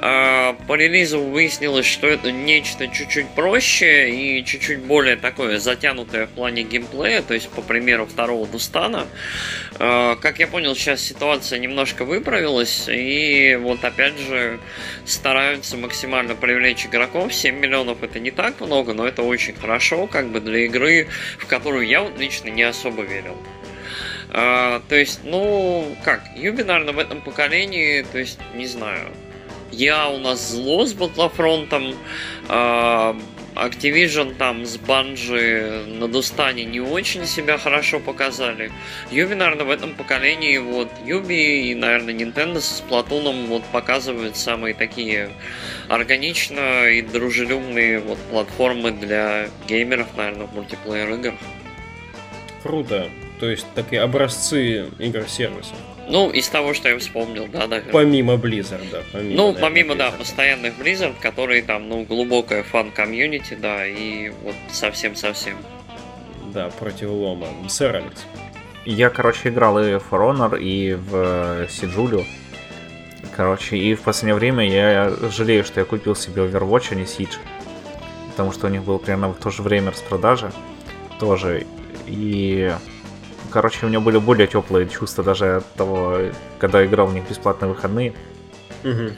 А, 0.02 0.54
по 0.66 0.76
релизу 0.76 1.20
выяснилось, 1.20 1.84
что 1.84 2.06
это 2.06 2.32
нечто 2.32 2.88
чуть-чуть 2.88 3.28
проще 3.34 4.08
и 4.10 4.42
чуть-чуть 4.42 4.78
более 4.78 5.16
такое 5.16 5.58
затянутое 5.58 6.26
в 6.26 6.30
плане 6.30 6.62
геймплея, 6.62 7.20
то 7.20 7.34
есть 7.34 7.50
по 7.50 7.60
примеру 7.60 8.06
второго 8.06 8.46
Дустана. 8.46 9.06
А, 9.78 10.16
как 10.16 10.38
я 10.38 10.46
понял, 10.46 10.74
сейчас 10.74 11.02
ситуация 11.02 11.58
немножко 11.58 12.06
выправилась, 12.06 12.86
и 12.88 13.58
вот 13.60 13.84
опять 13.84 14.18
же 14.18 14.58
стараются 15.04 15.76
максимально 15.76 16.34
привлечь 16.34 16.86
игроков. 16.86 17.34
7 17.34 17.58
миллионов 17.58 18.02
это 18.02 18.20
не 18.20 18.30
так 18.30 18.58
много, 18.60 18.94
но 18.94 19.06
это 19.06 19.22
очень 19.22 19.54
хорошо, 19.54 20.06
как 20.06 20.28
бы 20.28 20.40
для 20.40 20.64
игры, 20.64 21.08
в 21.38 21.44
которую 21.44 21.86
я 21.86 22.00
вот 22.00 22.18
лично 22.18 22.48
не 22.48 22.62
особо 22.62 23.02
верил. 23.02 23.36
Uh, 24.30 24.80
то 24.88 24.94
есть, 24.94 25.20
ну, 25.24 25.96
как, 26.04 26.22
Юби, 26.36 26.62
наверное, 26.62 26.94
в 26.94 27.00
этом 27.00 27.20
поколении, 27.20 28.06
то 28.12 28.18
есть, 28.18 28.38
не 28.54 28.66
знаю, 28.66 29.10
я 29.72 30.08
у 30.08 30.18
нас 30.18 30.50
зло 30.50 30.86
с 30.86 30.92
Батлофронтом, 30.92 31.94
uh, 32.48 33.20
Activision 33.54 34.36
там 34.36 34.64
с 34.64 34.76
Банжи 34.76 35.84
на 35.86 36.08
Дустане 36.08 36.64
не 36.64 36.80
очень 36.80 37.26
себя 37.26 37.58
хорошо 37.58 38.00
показали. 38.00 38.72
Юби, 39.10 39.34
наверное, 39.34 39.66
в 39.66 39.70
этом 39.70 39.94
поколении 39.94 40.56
вот 40.58 40.88
Юби 41.04 41.70
и, 41.70 41.74
наверное, 41.74 42.14
Nintendo 42.14 42.60
с 42.60 42.82
Платуном 42.88 43.46
вот 43.46 43.64
показывают 43.64 44.36
самые 44.36 44.74
такие 44.74 45.30
органично 45.88 46.86
и 46.86 47.02
дружелюбные 47.02 47.98
вот 48.00 48.18
платформы 48.30 48.92
для 48.92 49.48
геймеров, 49.68 50.08
наверное, 50.16 50.46
в 50.46 50.54
мультиплеер 50.54 51.12
играх. 51.14 51.34
Круто. 52.62 53.10
То 53.40 53.50
есть 53.50 53.66
такие 53.74 54.02
образцы 54.02 54.88
игр-сервисов. 54.98 55.76
Ну, 56.10 56.30
из 56.30 56.48
того, 56.48 56.74
что 56.74 56.88
я 56.88 56.98
вспомнил, 56.98 57.46
да, 57.46 57.66
да. 57.66 57.80
Помимо 57.92 58.34
Blizzard, 58.34 58.90
да. 58.90 59.02
Помимо, 59.12 59.36
ну, 59.36 59.42
наверное, 59.52 59.60
помимо, 59.62 59.94
Blizzard. 59.94 59.98
да, 59.98 60.10
постоянных 60.12 60.78
Blizzard, 60.78 61.14
которые 61.20 61.62
там, 61.62 61.88
ну, 61.88 62.04
глубокая 62.04 62.62
фан-комьюнити, 62.62 63.54
да, 63.54 63.86
и 63.86 64.30
вот 64.42 64.54
совсем-совсем. 64.72 65.56
Да, 66.52 66.70
против 66.70 67.10
лома. 67.10 67.46
Сэр 67.68 67.96
Алекс. 67.96 68.24
Я, 68.84 69.10
короче, 69.10 69.50
играл 69.50 69.78
и 69.78 69.98
в 69.98 70.04
For 70.10 70.32
Honor, 70.32 70.60
и 70.60 70.94
в 70.94 71.68
Siege 71.68 71.92
в 71.92 71.96
июле. 71.96 72.24
Короче, 73.36 73.76
и 73.76 73.94
в 73.94 74.00
последнее 74.02 74.34
время 74.34 74.68
я 74.68 75.12
жалею, 75.30 75.64
что 75.64 75.80
я 75.80 75.86
купил 75.86 76.16
себе 76.16 76.42
Overwatch, 76.42 76.88
а 76.90 76.94
не 76.94 77.04
Siege. 77.04 77.38
Потому 78.30 78.52
что 78.52 78.66
у 78.66 78.70
них 78.70 78.82
было 78.82 78.98
примерно 78.98 79.28
в 79.28 79.36
то 79.36 79.50
же 79.50 79.62
время 79.62 79.90
распродажа. 79.90 80.52
Тоже. 81.18 81.66
И 82.06 82.72
короче, 83.50 83.86
у 83.86 83.88
меня 83.88 84.00
были 84.00 84.18
более 84.18 84.46
теплые 84.46 84.88
чувства 84.88 85.22
даже 85.24 85.56
от 85.56 85.74
того, 85.74 86.18
когда 86.58 86.84
играл 86.84 87.06
в 87.08 87.14
них 87.14 87.28
бесплатные 87.28 87.68
выходные. 87.68 88.14
Угу. 88.84 89.10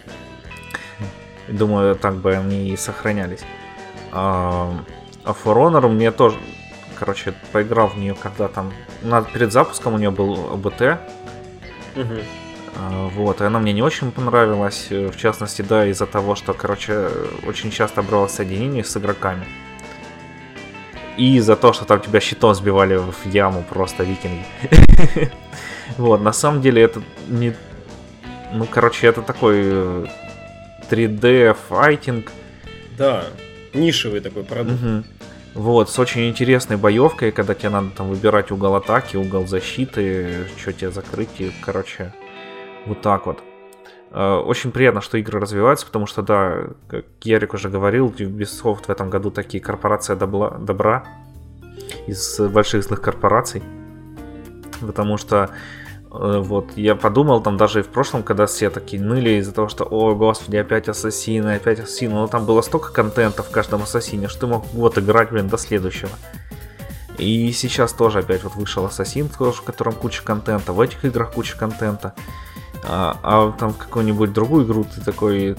Думаю, 1.49 1.95
так 1.97 2.17
бы 2.17 2.35
они 2.35 2.71
и 2.71 2.77
сохранялись. 2.77 3.45
А, 4.11 4.73
а 5.25 5.31
For 5.31 5.55
Honor 5.57 5.89
мне 5.89 6.11
тоже, 6.11 6.37
короче, 6.99 7.35
поиграл 7.53 7.89
в 7.89 7.97
нее, 7.97 8.15
когда 8.15 8.49
там, 8.49 8.73
перед 9.33 9.53
запуском 9.53 9.95
у 9.95 9.99
нее 9.99 10.11
был 10.11 10.57
БТ. 10.57 10.99
Угу. 11.97 12.21
Вот, 13.15 13.41
и 13.43 13.45
она 13.45 13.59
мне 13.59 13.75
не 13.75 13.83
очень 13.83 14.11
понравилась, 14.13 14.87
в 14.89 15.15
частности, 15.17 15.61
да, 15.61 15.87
из-за 15.87 16.07
того, 16.07 16.35
что, 16.35 16.55
короче, 16.55 17.09
очень 17.47 17.71
часто 17.71 18.03
брало 18.03 18.29
соединение 18.29 18.83
с 18.83 18.97
игроками. 18.97 19.45
И 21.17 21.41
за 21.41 21.57
то, 21.57 21.73
что 21.73 21.85
там 21.85 22.01
тебя 22.01 22.21
щитом 22.21 22.55
сбивали 22.55 22.97
в 22.97 23.27
яму 23.27 23.65
просто 23.69 24.05
викинги. 24.05 24.45
Вот, 25.99 26.23
на 26.23 26.33
самом 26.33 26.63
деле 26.63 26.81
это 26.81 27.03
не... 27.29 27.55
Ну, 28.55 28.65
короче, 28.65 29.07
это 29.07 29.21
такой 29.21 30.09
3D 30.91 31.25
э, 31.25 31.55
файтинг. 31.69 32.33
Да, 32.97 33.25
нишевый 33.75 34.21
такой 34.21 34.45
продукт. 34.45 34.81
Вот, 35.55 35.91
с 35.91 35.99
очень 35.99 36.31
интересной 36.31 36.77
боевкой, 36.79 37.31
когда 37.31 37.55
тебе 37.55 37.69
надо 37.69 37.91
там 37.91 38.09
выбирать 38.09 38.51
угол 38.51 38.75
атаки, 38.75 39.17
угол 39.17 39.47
защиты, 39.47 40.47
что 40.57 40.73
тебе 40.73 40.91
закрыть, 40.91 41.29
и, 41.41 41.53
короче, 41.61 42.15
вот 42.87 43.03
так 43.03 43.27
вот. 43.27 43.43
Э, 44.13 44.35
очень 44.35 44.73
приятно, 44.73 45.01
что 45.01 45.17
игры 45.17 45.41
развиваются, 45.41 45.87
потому 45.87 46.07
что, 46.07 46.23
да, 46.23 46.65
как 46.89 47.05
Ярик 47.23 47.55
уже 47.55 47.71
говорил, 47.71 48.09
Ubisoft 48.09 48.85
в 48.87 48.91
этом 48.91 49.09
году 49.09 49.31
такие 49.31 49.63
корпорация 49.63 50.17
добла, 50.17 50.51
добра 50.51 51.05
из 52.07 52.39
больших 52.39 52.85
злых 52.85 53.01
корпораций. 53.01 53.63
Потому 54.81 55.17
что 55.17 55.51
э, 56.11 56.39
вот 56.41 56.73
я 56.77 56.95
подумал 56.95 57.43
там 57.43 57.57
даже 57.57 57.81
и 57.81 57.83
в 57.83 57.89
прошлом, 57.89 58.23
когда 58.23 58.45
все 58.45 58.69
такие 58.69 59.03
ныли 59.03 59.31
из-за 59.41 59.53
того, 59.53 59.69
что, 59.69 59.85
о 59.85 60.15
господи, 60.15 60.57
опять 60.57 60.89
ассасины, 60.89 61.55
опять 61.55 61.81
ассасины. 61.81 62.15
Но 62.15 62.27
там 62.27 62.45
было 62.45 62.61
столько 62.61 62.93
контента 62.93 63.43
в 63.43 63.51
каждом 63.51 63.83
ассасине, 63.83 64.29
что 64.29 64.41
ты 64.41 64.47
мог 64.47 64.67
вот 64.75 64.99
играть, 64.99 65.31
блин, 65.31 65.49
до 65.49 65.57
следующего. 65.57 66.11
И 67.17 67.53
сейчас 67.53 67.93
тоже 67.93 68.19
опять 68.19 68.43
вот 68.43 68.57
вышел 68.57 68.85
Ассасин, 68.85 69.29
в 69.29 69.63
котором 69.63 69.93
куча 69.93 70.23
контента, 70.25 70.73
в 70.73 70.81
этих 70.81 71.05
играх 71.05 71.33
куча 71.33 71.57
контента. 71.57 72.15
А, 72.85 73.19
а 73.23 73.53
там 73.53 73.73
в 73.73 73.79
какую-нибудь 73.79 74.33
другую 74.33 74.67
игру 74.67 74.85
ты 74.85 75.01
такой 75.01 75.57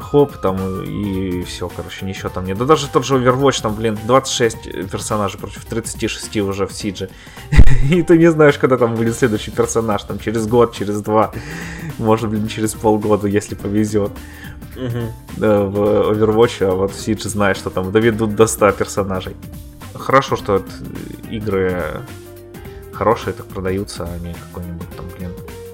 хоп, 0.00 0.36
там 0.38 0.82
и 0.82 1.42
все, 1.42 1.68
короче, 1.68 2.06
ничего 2.06 2.28
там 2.28 2.44
нет. 2.44 2.58
Да 2.58 2.64
даже 2.64 2.88
тот 2.88 3.04
же 3.04 3.16
Overwatch, 3.16 3.62
там, 3.62 3.74
блин, 3.74 3.98
26 4.06 4.90
персонажей 4.90 5.38
против 5.38 5.64
36 5.64 6.36
уже 6.38 6.66
в 6.66 6.72
Сидже. 6.72 7.10
и 7.90 8.02
ты 8.02 8.18
не 8.18 8.30
знаешь, 8.30 8.58
когда 8.58 8.76
там 8.76 8.94
будет 8.94 9.16
следующий 9.16 9.50
персонаж, 9.50 10.02
там 10.04 10.18
через 10.18 10.46
год, 10.46 10.74
через 10.74 11.00
два, 11.00 11.32
может, 11.98 12.30
блин, 12.30 12.48
через 12.48 12.74
полгода, 12.74 13.28
если 13.28 13.54
повезет. 13.54 14.12
В 14.74 16.12
Overwatch, 16.12 16.64
а 16.64 16.74
вот 16.74 16.92
в 16.92 16.96
Siege 16.96 17.28
знаешь, 17.28 17.58
что 17.58 17.70
там 17.70 17.92
доведут 17.92 18.34
до 18.34 18.46
100 18.46 18.72
персонажей. 18.72 19.36
Хорошо, 19.94 20.36
что 20.36 20.62
игры 21.30 21.84
хорошие 22.92 23.34
так 23.34 23.46
продаются, 23.46 24.04
а 24.04 24.18
не 24.18 24.32
какой-нибудь 24.32 24.88
там, 24.96 25.06
блин, 25.16 25.21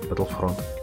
Battlefront. 0.09 0.77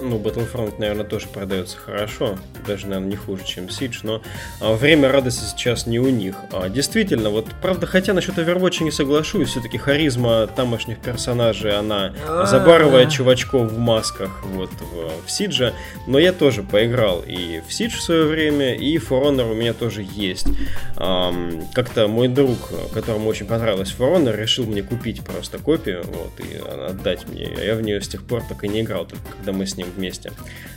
Ну, 0.00 0.18
Battlefront, 0.18 0.74
наверное, 0.78 1.04
тоже 1.04 1.26
продается 1.26 1.78
хорошо. 1.78 2.38
Даже, 2.66 2.86
наверное, 2.86 3.10
не 3.10 3.16
хуже, 3.16 3.44
чем 3.44 3.66
Siege, 3.66 4.00
но 4.02 4.22
а, 4.60 4.74
время 4.74 5.10
радости 5.10 5.44
сейчас 5.44 5.86
не 5.86 5.98
у 5.98 6.10
них. 6.10 6.36
А, 6.52 6.68
действительно, 6.68 7.30
вот, 7.30 7.46
правда, 7.62 7.86
хотя 7.86 8.12
насчет 8.12 8.36
Overwatch 8.36 8.82
не 8.82 8.90
соглашусь, 8.90 9.50
все-таки 9.50 9.78
харизма 9.78 10.46
тамошних 10.46 10.98
персонажей, 10.98 11.76
она 11.76 12.12
забарывает 12.44 13.10
чувачков 13.10 13.72
в 13.72 13.78
масках 13.78 14.44
вот 14.44 14.70
в, 14.70 15.26
в 15.26 15.28
Siege, 15.28 15.72
но 16.06 16.18
я 16.18 16.32
тоже 16.32 16.62
поиграл 16.62 17.22
и 17.26 17.62
в 17.66 17.70
Siege 17.70 17.96
в 17.96 18.02
свое 18.02 18.24
время, 18.24 18.74
и 18.74 18.96
For 18.98 19.22
Honor 19.22 19.50
у 19.50 19.54
меня 19.54 19.72
тоже 19.72 20.06
есть. 20.08 20.46
А, 20.96 21.32
как-то 21.72 22.06
мой 22.06 22.28
друг, 22.28 22.58
которому 22.92 23.28
очень 23.28 23.46
понравилась 23.46 23.94
For 23.96 24.14
Honor, 24.14 24.36
решил 24.36 24.66
мне 24.66 24.82
купить 24.82 25.24
просто 25.24 25.58
копию, 25.58 26.04
вот, 26.04 26.38
и 26.40 26.56
отдать 26.86 27.26
мне. 27.28 27.48
Я 27.64 27.74
в 27.76 27.82
нее 27.82 28.00
с 28.00 28.08
тех 28.08 28.22
пор 28.22 28.42
так 28.46 28.62
и 28.64 28.68
не 28.68 28.82
играл, 28.82 29.06
только 29.06 29.24
когда 29.36 29.52
мы 29.52 29.66
с 29.66 29.76
ним 29.76 29.85
приедем 29.86 29.92
вместе. 29.96 30.32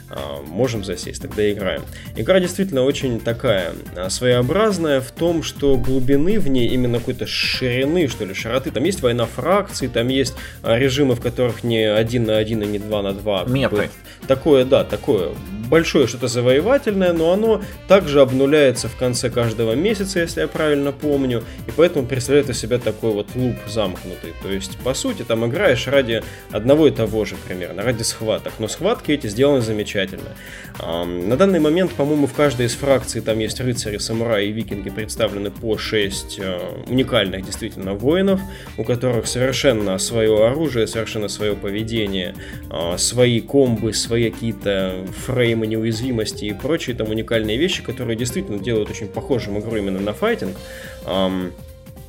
А, 0.10 0.42
можем 0.42 0.84
засесть, 0.84 1.22
тогда 1.22 1.50
играем. 1.52 1.84
Игра 2.16 2.40
действительно 2.40 2.84
очень 2.84 3.20
такая 3.20 3.74
а, 3.96 4.10
своеобразная 4.10 5.02
в 5.02 5.12
том, 5.12 5.44
что 5.44 5.78
глубины 5.78 6.40
в 6.40 6.48
ней, 6.48 6.68
именно 6.70 7.00
какой-то 7.00 7.28
ширины, 7.28 8.08
что 8.08 8.26
ли, 8.26 8.34
широты. 8.34 8.72
Там 8.72 8.84
есть 8.84 9.02
война 9.02 9.26
фракций, 9.26 9.88
там 9.88 10.08
есть 10.08 10.36
а, 10.64 10.78
режимы, 10.78 11.16
в 11.16 11.22
которых 11.22 11.64
не 11.64 11.84
один 11.84 12.26
на 12.26 12.38
один 12.38 12.64
и 12.64 12.66
не 12.66 12.80
два 12.80 13.02
на 13.02 13.14
два. 13.14 13.44
Меты. 13.46 13.90
Такое, 14.28 14.66
да, 14.66 14.84
такое 14.84 15.34
большое 15.70 16.08
что-то 16.08 16.28
завоевательное, 16.28 17.14
но 17.14 17.32
оно 17.32 17.62
также 17.88 18.22
обнуляется 18.22 18.90
в 18.90 18.96
конце 18.96 19.30
каждого 19.30 19.74
месяца, 19.74 20.20
если 20.20 20.42
я 20.42 20.48
правильно 20.48 20.92
помню, 20.92 21.44
и 21.68 21.72
поэтому 21.72 22.06
представляет 22.06 22.50
из 22.50 22.60
себя 22.60 22.80
такой 22.80 23.12
вот 23.12 23.28
луп 23.36 23.56
замкнутый. 23.68 24.34
То 24.42 24.52
есть, 24.52 24.78
по 24.80 24.94
сути, 24.94 25.24
там 25.24 25.46
играешь 25.46 25.88
ради 25.88 26.24
одного 26.52 26.88
и 26.88 26.92
того 26.92 27.26
же 27.26 27.36
примерно, 27.48 27.84
ради 27.84 28.04
схваток, 28.04 28.54
но 28.60 28.68
схватки 28.68 29.12
эти 29.12 29.28
сделаны 29.28 29.62
замечательно. 29.62 30.36
На 30.80 31.38
данный 31.38 31.60
момент, 31.60 31.92
по-моему, 31.94 32.28
в 32.28 32.34
каждой 32.34 32.66
из 32.66 32.76
фракций 32.76 33.22
там 33.22 33.40
есть 33.40 33.60
рыцари, 33.60 33.98
самураи 33.98 34.48
и 34.48 34.52
викинги 34.52 34.90
представлены 34.90 35.52
по 35.52 35.78
6 35.78 36.40
э, 36.40 36.60
уникальных 36.88 37.46
действительно 37.46 37.94
воинов, 37.94 38.40
у 38.78 38.84
которых 38.84 39.28
совершенно 39.28 39.98
свое 39.98 40.48
оружие, 40.48 40.88
совершенно 40.88 41.28
свое 41.28 41.56
поведение, 41.56 42.36
а, 42.70 42.98
свои 42.98 43.42
комбы, 43.42 43.94
свои 43.94 44.30
какие-то 44.30 45.06
фреймы 45.26 45.59
неуязвимости 45.66 46.46
и 46.46 46.54
прочие 46.54 46.96
там 46.96 47.10
уникальные 47.10 47.58
вещи, 47.58 47.84
которые 47.84 48.18
действительно 48.18 48.60
делают 48.60 48.90
очень 48.90 49.08
похожим 49.08 49.60
игру 49.60 49.78
именно 49.78 50.00
на 50.00 50.14
файтинг. 50.14 50.56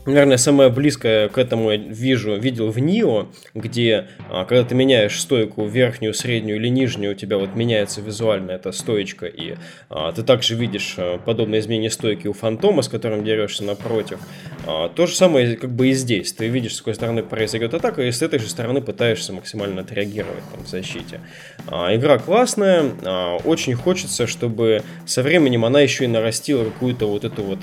Наверное, 0.06 0.38
самое 0.38 0.70
близкое 0.70 1.28
к 1.28 1.36
этому 1.36 1.70
я 1.70 1.76
вижу, 1.76 2.34
видел 2.34 2.70
в 2.70 2.78
Нио, 2.78 3.28
где, 3.54 4.08
а, 4.30 4.46
когда 4.46 4.64
ты 4.64 4.74
меняешь 4.74 5.20
стойку 5.20 5.66
верхнюю, 5.66 6.14
среднюю 6.14 6.56
или 6.56 6.68
нижнюю, 6.68 7.12
у 7.12 7.14
тебя 7.14 7.36
вот 7.36 7.54
меняется 7.54 8.00
визуально 8.00 8.52
эта 8.52 8.72
стоечка, 8.72 9.26
и 9.26 9.56
а, 9.90 10.10
ты 10.12 10.22
также 10.22 10.54
видишь 10.54 10.94
а, 10.96 11.18
подобное 11.18 11.60
изменение 11.60 11.90
стойки 11.90 12.26
у 12.26 12.32
Фантома, 12.32 12.80
с 12.80 12.88
которым 12.88 13.24
дерешься 13.24 13.62
напротив. 13.62 14.20
А, 14.66 14.88
то 14.88 15.06
же 15.06 15.14
самое 15.14 15.56
как 15.56 15.70
бы 15.70 15.88
и 15.88 15.92
здесь. 15.92 16.32
Ты 16.32 16.48
видишь, 16.48 16.74
с 16.74 16.78
какой 16.78 16.94
стороны 16.94 17.22
произойдет 17.22 17.74
атака, 17.74 18.02
и 18.02 18.12
с 18.12 18.22
этой 18.22 18.38
же 18.38 18.48
стороны 18.48 18.80
пытаешься 18.80 19.32
максимально 19.32 19.82
отреагировать 19.82 20.44
там, 20.52 20.64
в 20.64 20.68
защите. 20.68 21.20
А, 21.66 21.94
игра 21.94 22.18
классная, 22.18 22.90
а, 23.02 23.36
очень 23.44 23.74
хочется, 23.74 24.26
чтобы 24.26 24.82
со 25.06 25.22
временем 25.22 25.64
она 25.64 25.80
еще 25.80 26.04
и 26.04 26.08
нарастила 26.08 26.64
какую-то 26.64 27.06
вот 27.06 27.24
эту 27.24 27.42
вот, 27.42 27.58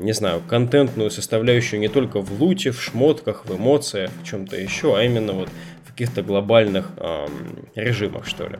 не 0.00 0.12
знаю, 0.12 0.40
контентную 0.48 1.10
составляющую 1.10 1.78
не 1.78 1.88
только 1.88 2.20
в 2.20 2.40
луте, 2.40 2.70
в 2.70 2.80
шмотках, 2.80 3.44
в 3.44 3.56
эмоциях, 3.56 4.10
в 4.22 4.26
чем-то 4.26 4.56
еще, 4.56 4.96
а 4.96 5.02
именно 5.02 5.32
вот 5.32 5.48
каких-то 5.98 6.22
глобальных 6.22 6.92
эм, 6.98 7.66
режимах, 7.74 8.24
что 8.28 8.46
ли. 8.46 8.58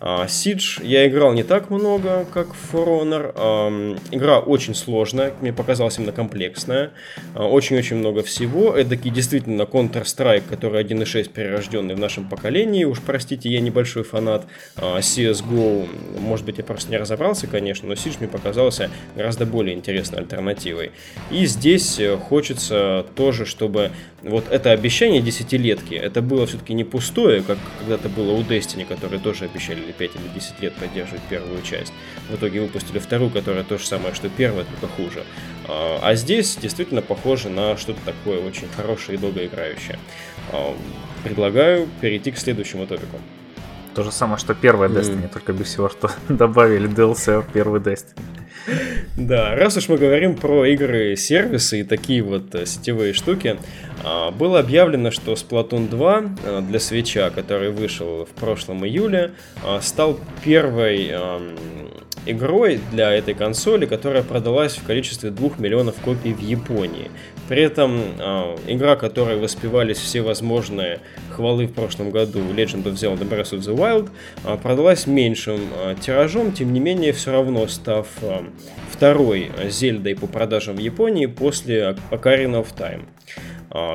А, 0.00 0.24
Siege 0.24 0.84
я 0.84 1.06
играл 1.06 1.34
не 1.34 1.42
так 1.42 1.68
много, 1.68 2.24
как 2.32 2.48
For 2.72 3.02
Honor. 3.02 3.98
Игра 4.10 4.38
очень 4.38 4.74
сложная, 4.74 5.34
мне 5.42 5.52
показалась 5.52 5.98
именно 5.98 6.12
комплексная. 6.12 6.92
А, 7.34 7.46
очень-очень 7.46 7.96
много 7.96 8.22
всего. 8.22 8.74
Эдакий 8.74 9.10
действительно 9.10 9.62
Counter-Strike, 9.62 10.44
который 10.48 10.82
1.6 10.82 11.30
перерожденный 11.30 11.94
в 11.94 11.98
нашем 11.98 12.26
поколении. 12.26 12.84
Уж 12.84 13.00
простите, 13.00 13.50
я 13.50 13.60
небольшой 13.60 14.04
фанат 14.04 14.46
а, 14.76 15.00
CSGO. 15.00 15.88
Может 16.20 16.46
быть, 16.46 16.56
я 16.56 16.64
просто 16.64 16.90
не 16.90 16.96
разобрался, 16.96 17.46
конечно, 17.46 17.86
но 17.86 17.94
Siege 17.94 18.16
мне 18.20 18.28
показался 18.28 18.90
гораздо 19.14 19.44
более 19.44 19.74
интересной 19.74 20.20
альтернативой. 20.20 20.92
И 21.30 21.44
здесь 21.44 21.98
э, 21.98 22.16
хочется 22.16 23.04
тоже, 23.14 23.44
чтобы 23.44 23.90
вот 24.22 24.44
это 24.50 24.72
обещание 24.72 25.20
десятилетки, 25.20 25.94
это 25.94 26.22
было 26.22 26.46
все-таки 26.46 26.74
не 26.78 26.84
пустое, 26.84 27.42
как 27.42 27.58
когда-то 27.80 28.08
было 28.08 28.32
у 28.32 28.42
Destiny, 28.42 28.86
которые 28.86 29.20
тоже 29.20 29.46
обещали 29.46 29.80
или 29.80 29.90
5 29.90 30.10
или 30.14 30.28
10 30.32 30.60
лет 30.62 30.74
поддерживать 30.74 31.22
первую 31.28 31.60
часть. 31.62 31.92
В 32.30 32.36
итоге 32.36 32.60
выпустили 32.60 33.00
вторую, 33.00 33.30
которая 33.30 33.64
то 33.64 33.78
же 33.78 33.84
самое, 33.84 34.14
что 34.14 34.28
первая, 34.28 34.64
только 34.64 34.86
хуже. 34.86 35.24
А, 35.66 35.98
а 36.00 36.14
здесь 36.14 36.56
действительно 36.56 37.02
похоже 37.02 37.50
на 37.50 37.76
что-то 37.76 38.00
такое 38.04 38.38
очень 38.40 38.68
хорошее 38.68 39.18
и 39.18 39.20
долгоиграющее. 39.20 39.98
А, 40.52 40.74
предлагаю 41.24 41.88
перейти 42.00 42.30
к 42.30 42.38
следующему 42.38 42.86
топику. 42.86 43.18
То 43.98 44.04
же 44.04 44.12
самое, 44.12 44.38
что 44.38 44.54
первая 44.54 44.88
Destiny, 44.88 45.24
mm. 45.24 45.32
только 45.32 45.52
без 45.52 45.66
всего, 45.66 45.88
что 45.88 46.08
добавили 46.28 46.88
DLC 46.88 47.42
в 47.42 47.52
первый 47.52 47.80
Destiny. 47.80 48.14
Да, 49.16 49.56
раз 49.56 49.76
уж 49.76 49.88
мы 49.88 49.96
говорим 49.96 50.36
про 50.36 50.66
игры-сервисы 50.66 51.80
и 51.80 51.82
такие 51.82 52.22
вот 52.22 52.54
э, 52.54 52.64
сетевые 52.64 53.12
штуки, 53.12 53.58
а, 54.04 54.30
было 54.30 54.60
объявлено, 54.60 55.10
что 55.10 55.32
Splatoon 55.32 55.88
2 55.88 56.24
э, 56.44 56.60
для 56.60 56.78
свеча, 56.78 57.30
который 57.30 57.72
вышел 57.72 58.24
в 58.24 58.40
прошлом 58.40 58.86
июле, 58.86 59.32
а, 59.64 59.80
стал 59.80 60.20
первой 60.44 61.12
игрой 62.24 62.80
для 62.92 63.12
этой 63.12 63.34
консоли, 63.34 63.86
которая 63.86 64.22
продалась 64.22 64.76
в 64.76 64.84
количестве 64.84 65.30
2 65.30 65.50
миллионов 65.58 65.96
копий 65.96 66.32
в 66.32 66.40
Японии. 66.40 67.10
При 67.48 67.62
этом 67.62 67.98
э, 68.18 68.56
игра, 68.66 68.96
которой 68.96 69.38
воспевались 69.38 69.96
все 69.96 70.20
возможные 70.20 71.00
хвалы 71.30 71.66
в 71.66 71.72
прошлом 71.72 72.10
году, 72.10 72.40
Legend 72.40 72.84
of 72.84 72.92
Zelda 72.92 73.26
Breath 73.26 73.52
of 73.54 73.60
the 73.60 73.74
Wild, 73.74 74.10
э, 74.44 74.58
продалась 74.62 75.06
меньшим 75.06 75.60
э, 75.74 75.94
тиражом, 75.98 76.52
тем 76.52 76.74
не 76.74 76.80
менее, 76.80 77.12
все 77.12 77.32
равно 77.32 77.66
став 77.66 78.06
второй 78.90 79.50
Зельдой 79.68 80.14
по 80.14 80.26
продажам 80.26 80.76
в 80.76 80.78
Японии 80.78 81.26
после 81.26 81.96
Ocarina 82.10 82.62
of 82.62 82.68
Time. 82.76 83.06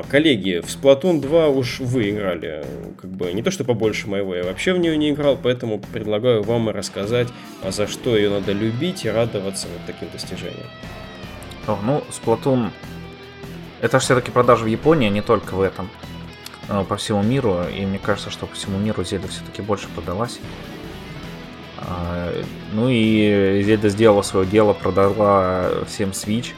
Коллеги, 0.08 0.60
в 0.60 0.66
Splatoon 0.66 1.20
2 1.20 1.48
уж 1.48 1.80
вы 1.80 2.10
играли, 2.10 2.64
как 3.00 3.10
бы 3.10 3.32
не 3.32 3.42
то 3.42 3.50
что 3.50 3.64
побольше 3.64 4.08
моего, 4.08 4.34
я 4.34 4.44
вообще 4.44 4.72
в 4.72 4.78
нее 4.78 4.96
не 4.96 5.10
играл, 5.10 5.36
поэтому 5.40 5.80
предлагаю 5.80 6.44
вам 6.44 6.68
рассказать, 6.68 7.26
за 7.68 7.88
что 7.88 8.16
ее 8.16 8.30
надо 8.30 8.52
любить 8.52 9.04
и 9.04 9.10
радоваться 9.10 9.66
вот 9.66 9.80
таким 9.86 10.08
достижениям. 10.12 10.68
Ну, 11.66 12.04
Splatoon 12.10 12.70
это 13.84 13.98
же 13.98 14.04
все-таки 14.06 14.30
продажи 14.30 14.64
в 14.64 14.66
Японии, 14.66 15.08
а 15.08 15.10
не 15.10 15.20
только 15.20 15.52
в 15.54 15.60
этом. 15.60 15.90
Э, 16.68 16.84
по 16.88 16.96
всему 16.96 17.22
миру. 17.22 17.58
И 17.64 17.84
мне 17.84 17.98
кажется, 17.98 18.30
что 18.30 18.46
по 18.46 18.54
всему 18.54 18.78
миру 18.78 19.04
Зельда 19.04 19.28
все-таки 19.28 19.60
больше 19.60 19.88
продалась. 19.88 20.40
А, 21.76 22.32
ну 22.72 22.88
и 22.88 23.62
Зельда 23.62 23.90
сделала 23.90 24.22
свое 24.22 24.46
дело, 24.46 24.72
продала 24.72 25.84
всем 25.86 26.10
Switch. 26.10 26.52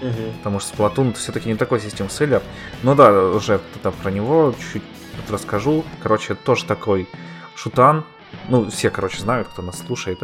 Угу. 0.00 0.32
Потому 0.38 0.60
что 0.60 0.76
Splatoon 0.76 1.14
все-таки 1.14 1.48
не 1.48 1.56
такой 1.56 1.80
систем 1.80 2.08
селлер. 2.08 2.42
Ну 2.84 2.94
да, 2.94 3.10
уже 3.30 3.60
тогда 3.72 3.90
про 3.90 4.12
него 4.12 4.54
чуть-чуть 4.56 4.82
расскажу. 5.28 5.84
Короче, 6.00 6.36
тоже 6.36 6.66
такой 6.66 7.08
шутан. 7.56 8.04
Ну, 8.48 8.70
все, 8.70 8.90
короче, 8.90 9.20
знают, 9.20 9.48
кто 9.48 9.62
нас 9.62 9.82
слушает. 9.84 10.20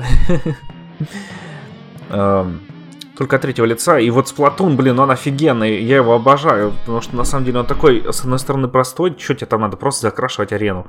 Только 3.21 3.37
от 3.37 3.43
третьего 3.43 3.67
лица. 3.67 3.99
И 3.99 4.09
вот 4.09 4.29
Сплатун, 4.29 4.79
блин, 4.79 4.99
он 4.99 5.11
офигенный. 5.11 5.83
Я 5.83 5.97
его 5.97 6.15
обожаю. 6.15 6.73
Потому 6.81 7.03
что 7.03 7.15
на 7.17 7.25
самом 7.25 7.45
деле 7.45 7.59
он 7.59 7.67
такой, 7.67 8.03
с 8.11 8.23
одной 8.23 8.39
стороны, 8.39 8.67
простой. 8.67 9.15
Что 9.19 9.35
тебе 9.35 9.47
там 9.47 9.61
надо? 9.61 9.77
Просто 9.77 10.09
закрашивать 10.09 10.55
арену. 10.55 10.87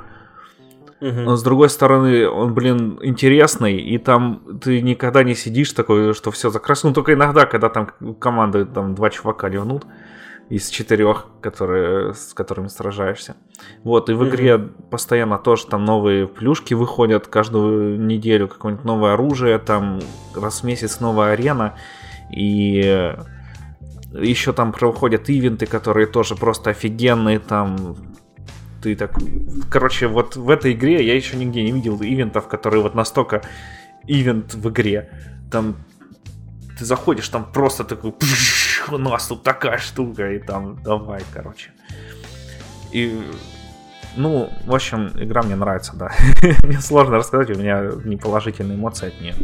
Но 1.01 1.35
с 1.35 1.43
другой 1.43 1.69
стороны, 1.69 2.29
он, 2.29 2.53
блин, 2.53 2.99
интересный, 3.01 3.75
и 3.81 3.97
там 3.97 4.43
ты 4.61 4.81
никогда 4.81 5.23
не 5.23 5.35
сидишь 5.35 5.73
такой, 5.73 6.13
что 6.13 6.31
все 6.31 6.49
закрашено. 6.49 6.91
Ну, 6.91 6.93
только 6.93 7.15
иногда, 7.15 7.45
когда 7.45 7.67
там 7.67 7.89
команды, 8.17 8.63
там 8.63 8.95
два 8.95 9.09
чувака 9.09 9.49
ливнут 9.49 9.85
из 10.47 10.69
четырех, 10.69 11.25
которые, 11.41 12.13
с 12.13 12.33
которыми 12.33 12.69
сражаешься. 12.69 13.35
Вот, 13.83 14.09
и 14.09 14.13
в 14.13 14.29
игре 14.29 14.57
постоянно 14.57 15.37
тоже 15.37 15.65
там 15.65 15.83
новые 15.83 16.27
плюшки 16.27 16.75
выходят 16.75 17.27
каждую 17.27 17.99
неделю, 17.99 18.47
какое-нибудь 18.47 18.85
новое 18.85 19.15
оружие, 19.15 19.59
там 19.59 19.99
раз 20.33 20.61
в 20.61 20.63
месяц 20.63 21.01
новая 21.01 21.33
арена. 21.33 21.75
И 22.35 23.13
еще 24.13 24.53
там 24.53 24.71
проходят 24.71 25.29
ивенты, 25.29 25.65
которые 25.65 26.07
тоже 26.07 26.35
просто 26.35 26.71
офигенные, 26.71 27.39
там 27.39 27.95
ты 28.81 28.95
так... 28.95 29.13
Короче, 29.69 30.07
вот 30.07 30.35
в 30.35 30.49
этой 30.49 30.73
игре 30.73 31.05
я 31.05 31.15
еще 31.15 31.37
нигде 31.37 31.63
не 31.63 31.71
видел 31.71 32.01
ивентов, 32.01 32.47
которые 32.47 32.81
вот 32.81 32.95
настолько 32.95 33.41
ивент 34.07 34.53
в 34.53 34.69
игре. 34.69 35.09
Там 35.51 35.75
ты 36.77 36.85
заходишь, 36.85 37.29
там 37.29 37.45
просто 37.51 37.83
такой, 37.83 38.13
у 38.91 38.97
нас 38.97 39.27
тут 39.27 39.43
такая 39.43 39.77
штука, 39.77 40.31
и 40.31 40.39
там 40.39 40.81
давай, 40.83 41.21
короче. 41.33 41.71
И, 42.91 43.21
ну, 44.17 44.49
в 44.65 44.73
общем, 44.73 45.11
игра 45.15 45.43
мне 45.43 45.55
нравится, 45.55 45.95
да. 45.95 46.11
мне 46.63 46.79
сложно 46.81 47.17
рассказать, 47.17 47.51
у 47.51 47.59
меня 47.59 47.91
неположительные 48.03 48.77
эмоции 48.77 49.09
от 49.09 49.21
нее. 49.21 49.35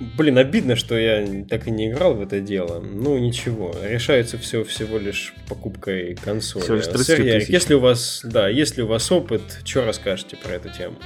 Блин, 0.00 0.38
обидно, 0.38 0.76
что 0.76 0.96
я 0.96 1.44
так 1.48 1.66
и 1.66 1.72
не 1.72 1.90
играл 1.90 2.14
в 2.14 2.22
это 2.22 2.40
дело. 2.40 2.80
Ну, 2.80 3.18
ничего. 3.18 3.74
Решается 3.82 4.38
все 4.38 4.62
всего 4.62 4.96
лишь 4.96 5.34
покупкой 5.48 6.14
консоли. 6.14 6.62
Всего 6.62 6.76
лишь 6.76 6.86
30 6.86 7.06
Сергей, 7.06 7.44
если 7.48 7.74
у 7.74 7.80
вас, 7.80 8.20
да, 8.22 8.48
если 8.48 8.82
у 8.82 8.86
вас 8.86 9.10
опыт, 9.10 9.42
что 9.64 9.84
расскажете 9.84 10.36
про 10.36 10.54
эту 10.54 10.70
тему? 10.70 10.96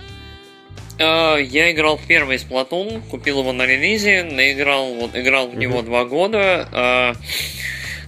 А, 0.99 1.37
я 1.37 1.73
играл 1.73 1.97
в 1.97 2.07
первый 2.07 2.37
Splatoon, 2.37 3.09
купил 3.09 3.41
его 3.41 3.53
на 3.53 3.65
релизе, 3.65 4.25
наиграл, 4.25 4.95
вот, 4.95 5.17
играл 5.17 5.49
в 5.49 5.57
него 5.57 5.81
два 5.81 6.05
года. 6.05 6.69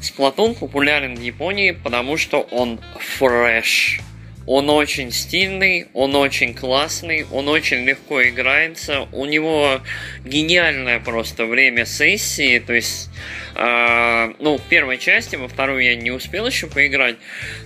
Splatoon 0.02 0.52
а, 0.52 0.54
популярен 0.60 1.16
в 1.16 1.20
Японии, 1.20 1.70
потому 1.70 2.18
что 2.18 2.40
он 2.40 2.78
фреш. 2.98 4.00
Он 4.46 4.70
очень 4.70 5.10
стильный, 5.10 5.86
он 5.94 6.14
очень 6.16 6.54
классный, 6.54 7.26
он 7.30 7.48
очень 7.48 7.84
легко 7.84 8.22
играется, 8.22 9.08
у 9.12 9.24
него 9.24 9.80
гениальное 10.24 11.00
просто 11.00 11.46
время 11.46 11.86
сессии, 11.86 12.58
то 12.58 12.74
есть, 12.74 13.08
э, 13.54 14.32
ну, 14.38 14.58
в 14.58 14.62
первой 14.62 14.98
части, 14.98 15.36
во 15.36 15.48
вторую 15.48 15.82
я 15.82 15.96
не 15.96 16.10
успел 16.10 16.46
еще 16.46 16.66
поиграть, 16.66 17.16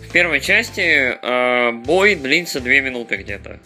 в 0.08 0.12
первой 0.12 0.40
части 0.40 1.16
э, 1.20 1.72
бой 1.72 2.14
длится 2.14 2.60
2 2.60 2.70
минуты 2.80 3.16
где-то. 3.16 3.58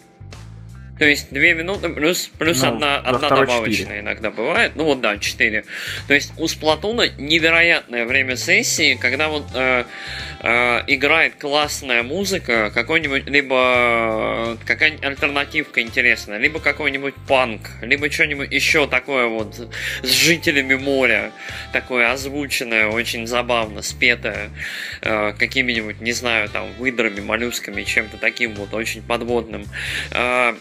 То 1.03 1.09
есть 1.09 1.27
две 1.31 1.53
минуты 1.53 1.89
плюс, 1.89 2.31
плюс 2.39 2.61
ну, 2.61 2.69
одна, 2.69 2.95
одна 2.95 3.27
добавочная 3.27 3.75
4. 3.75 3.99
иногда 3.99 4.31
бывает. 4.31 4.71
Ну 4.75 4.85
вот 4.85 5.01
да, 5.01 5.17
4. 5.17 5.65
То 6.07 6.13
есть 6.13 6.31
у 6.37 6.47
Сплатуна 6.47 7.09
невероятное 7.17 8.05
время 8.05 8.37
сессии, 8.37 8.95
когда 8.95 9.27
вот 9.27 9.43
э, 9.53 9.83
э, 10.39 10.83
играет 10.87 11.35
классная 11.35 12.03
музыка, 12.03 12.71
какой-нибудь, 12.73 13.25
либо 13.25 14.57
какая-нибудь 14.65 15.03
альтернативка 15.03 15.81
интересная, 15.81 16.37
либо 16.37 16.61
какой-нибудь 16.61 17.15
панк, 17.27 17.67
либо 17.81 18.09
что-нибудь 18.09 18.53
еще 18.53 18.87
такое 18.87 19.27
вот 19.27 19.59
с 20.03 20.09
жителями 20.09 20.75
моря, 20.75 21.33
такое 21.73 22.13
озвученное, 22.13 22.87
очень 22.87 23.27
забавно, 23.27 23.81
спетое, 23.81 24.51
э, 25.01 25.33
какими-нибудь, 25.37 25.99
не 25.99 26.13
знаю, 26.13 26.47
там, 26.47 26.71
выдрами, 26.79 27.19
моллюсками, 27.19 27.83
чем-то 27.83 28.15
таким 28.15 28.55
вот 28.55 28.73
очень 28.73 29.01
подводным. 29.01 29.65
Э, 30.11 30.55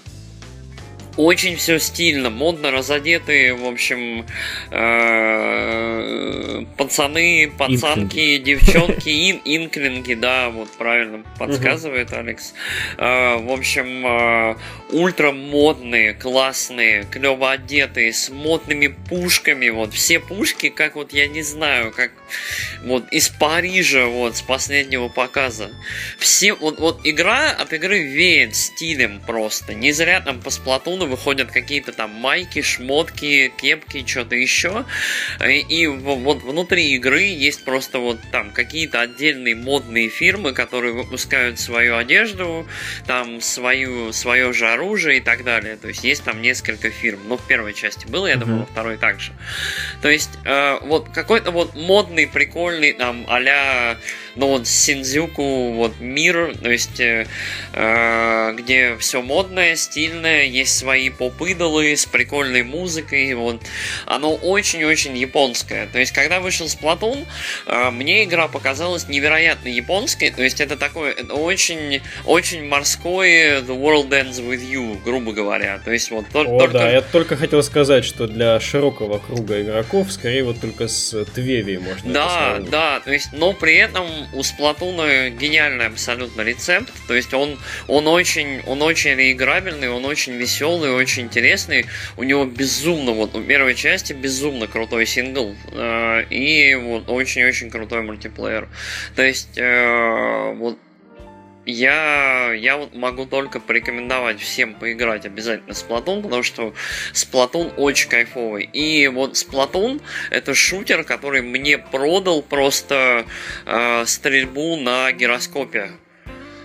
очень 1.16 1.56
все 1.56 1.78
стильно, 1.78 2.30
модно 2.30 2.70
разодетые, 2.70 3.54
в 3.54 3.66
общем, 3.66 4.24
э, 4.70 6.64
пацаны, 6.76 7.52
пацанки, 7.56 8.38
девчонки, 8.38 9.08
ин, 9.30 9.40
инклинги, 9.44 10.14
да, 10.14 10.50
вот 10.50 10.70
правильно 10.70 11.24
подсказывает 11.38 12.12
Алекс. 12.12 12.54
Э, 12.98 13.36
в 13.36 13.50
общем, 13.52 14.06
э, 14.06 14.56
ультра 14.90 15.32
модные, 15.32 16.14
классные, 16.14 17.04
клево 17.04 17.52
одетые, 17.52 18.12
с 18.12 18.30
модными 18.30 18.88
пушками, 19.08 19.68
вот 19.68 19.92
все 19.94 20.18
пушки, 20.20 20.68
как 20.68 20.96
вот 20.96 21.12
я 21.12 21.28
не 21.28 21.42
знаю, 21.42 21.92
как 21.92 22.12
вот 22.84 23.08
из 23.12 23.28
Парижа, 23.28 24.06
вот 24.06 24.36
с 24.36 24.42
последнего 24.42 25.08
показа. 25.08 25.70
Все, 26.18 26.54
вот, 26.54 26.80
вот 26.80 27.00
игра 27.04 27.50
от 27.50 27.72
игры 27.72 28.02
веет 28.02 28.56
стилем 28.56 29.20
просто. 29.26 29.74
Не 29.74 29.92
зря 29.92 30.20
там 30.20 30.40
по 30.40 30.50
сплатуну 30.50 31.01
сезону 31.02 31.10
выходят 31.10 31.50
какие-то 31.50 31.92
там 31.92 32.10
майки, 32.10 32.62
шмотки, 32.62 33.52
кепки, 33.56 34.04
что-то 34.06 34.34
еще. 34.34 34.84
И, 35.44 35.86
вот 35.86 36.42
внутри 36.42 36.94
игры 36.94 37.22
есть 37.22 37.64
просто 37.64 37.98
вот 37.98 38.18
там 38.30 38.50
какие-то 38.50 39.00
отдельные 39.00 39.54
модные 39.54 40.08
фирмы, 40.08 40.52
которые 40.52 40.94
выпускают 40.94 41.58
свою 41.58 41.96
одежду, 41.96 42.66
там 43.06 43.40
свою, 43.40 44.12
свое 44.12 44.52
же 44.52 44.68
оружие 44.68 45.18
и 45.18 45.20
так 45.20 45.44
далее. 45.44 45.76
То 45.76 45.88
есть 45.88 46.04
есть 46.04 46.24
там 46.24 46.42
несколько 46.42 46.90
фирм. 46.90 47.20
Ну, 47.28 47.36
в 47.36 47.46
первой 47.46 47.74
части 47.74 48.06
было, 48.06 48.26
я 48.26 48.36
думаю, 48.36 48.60
во 48.60 48.66
второй 48.66 48.96
также. 48.96 49.32
То 50.02 50.08
есть 50.08 50.30
э, 50.44 50.78
вот 50.82 51.08
какой-то 51.10 51.50
вот 51.50 51.74
модный, 51.74 52.26
прикольный 52.26 52.92
там 52.92 53.24
а 53.28 53.96
ну 54.36 54.48
вот 54.48 54.66
Синдзюку 54.66 55.72
вот 55.72 56.00
мир, 56.00 56.54
то 56.62 56.70
есть 56.70 57.00
э, 57.00 57.26
э 57.72 58.52
где 58.52 58.96
все 58.98 59.22
модное, 59.22 59.76
стильное, 59.76 60.44
есть 60.44 60.76
свои 60.76 61.10
поп-идолы 61.10 61.96
с 61.96 62.06
прикольной 62.06 62.62
музыкой. 62.62 63.32
Вот. 63.34 63.60
Оно 64.06 64.34
очень-очень 64.34 65.16
японское. 65.16 65.86
То 65.86 65.98
есть, 65.98 66.12
когда 66.12 66.40
вышел 66.40 66.66
Splatoon, 66.66 67.26
э, 67.66 67.90
мне 67.90 68.24
игра 68.24 68.48
показалась 68.48 69.08
невероятно 69.08 69.68
японской. 69.68 70.30
То 70.30 70.42
есть, 70.42 70.60
это 70.60 70.76
такое 70.76 71.12
это 71.12 71.34
очень, 71.34 72.02
очень 72.26 72.66
морское 72.66 73.60
The 73.60 73.78
World 73.78 74.08
Ends 74.10 74.40
With 74.46 74.68
You, 74.68 75.02
грубо 75.02 75.32
говоря. 75.32 75.80
То 75.84 75.92
есть, 75.92 76.10
вот 76.10 76.26
О, 76.34 76.44
только... 76.58 76.72
да, 76.72 76.90
я 76.90 77.02
только 77.02 77.36
хотел 77.36 77.62
сказать, 77.62 78.04
что 78.04 78.26
для 78.26 78.60
широкого 78.60 79.18
круга 79.18 79.62
игроков, 79.62 80.12
скорее 80.12 80.44
вот 80.44 80.60
только 80.60 80.88
с 80.88 81.24
Твеви 81.34 81.78
можно 81.78 82.12
Да, 82.12 82.58
да, 82.60 83.00
то 83.00 83.12
есть, 83.12 83.32
но 83.32 83.52
при 83.52 83.76
этом 83.76 84.06
у 84.32 84.40
Splatoon 84.40 85.30
гениальный 85.30 85.86
абсолютно 85.86 86.42
рецепт. 86.42 86.92
То 87.06 87.14
есть, 87.14 87.34
он, 87.34 87.58
он 87.88 88.06
очень, 88.06 88.60
он 88.66 88.82
очень 88.82 89.14
реиграбельный, 89.14 89.88
он 89.88 90.04
очень 90.04 90.34
веселый, 90.34 90.90
очень 90.90 91.24
интересный. 91.24 91.86
У 92.16 92.22
него 92.22 92.44
безумно, 92.44 93.12
вот 93.12 93.34
у 93.34 93.42
первой 93.42 93.74
части 93.74 94.12
безумно 94.12 94.66
крутой 94.66 95.06
сингл 95.06 95.54
э, 95.72 96.24
и 96.30 96.74
вот 96.74 97.08
очень-очень 97.08 97.70
крутой 97.70 98.02
мультиплеер. 98.02 98.68
То 99.16 99.22
есть 99.22 99.56
э, 99.56 100.54
вот 100.56 100.78
я, 101.64 102.52
я 102.52 102.76
вот 102.76 102.94
могу 102.94 103.26
только 103.26 103.60
порекомендовать 103.60 104.40
всем 104.40 104.74
поиграть 104.74 105.26
обязательно 105.26 105.74
с 105.74 105.84
Splatoon, 105.84 106.22
потому 106.22 106.42
что 106.42 106.74
Splatoon 107.12 107.74
очень 107.76 108.08
кайфовый. 108.08 108.64
И 108.72 109.08
вот 109.08 109.34
Splatoon 109.34 110.00
это 110.30 110.54
шутер, 110.54 111.04
который 111.04 111.42
мне 111.42 111.78
продал 111.78 112.42
просто 112.42 113.26
э, 113.66 114.04
стрельбу 114.06 114.76
на 114.76 115.12
гироскопе. 115.12 115.90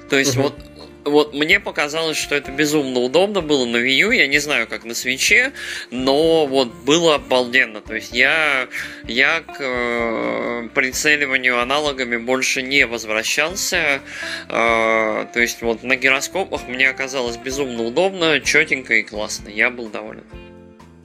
То 0.09 0.17
есть 0.17 0.35
uh-huh. 0.35 0.43
вот 0.43 0.66
вот 1.09 1.33
мне 1.33 1.59
показалось, 1.59 2.17
что 2.17 2.35
это 2.35 2.51
безумно 2.51 2.99
удобно 2.99 3.41
было 3.41 3.65
на 3.65 3.77
Wii 3.77 3.97
U, 3.99 4.11
я 4.11 4.27
не 4.27 4.39
знаю, 4.39 4.67
как 4.67 4.83
на 4.83 4.93
свече, 4.93 5.53
но 5.91 6.45
вот 6.45 6.73
было 6.73 7.15
обалденно. 7.15 7.81
То 7.81 7.95
есть 7.95 8.13
я, 8.13 8.67
я 9.07 9.41
к 9.41 9.57
э, 9.59 10.69
прицеливанию 10.73 11.59
аналогами 11.59 12.17
больше 12.17 12.61
не 12.61 12.85
возвращался. 12.85 14.01
Э, 14.49 15.25
то 15.31 15.39
есть 15.39 15.61
вот 15.61 15.83
на 15.83 15.95
гироскопах 15.95 16.67
мне 16.67 16.89
оказалось 16.89 17.37
безумно 17.37 17.83
удобно, 17.83 18.39
четенько 18.39 18.95
и 18.95 19.03
классно. 19.03 19.49
Я 19.49 19.69
был 19.69 19.87
доволен. 19.87 20.23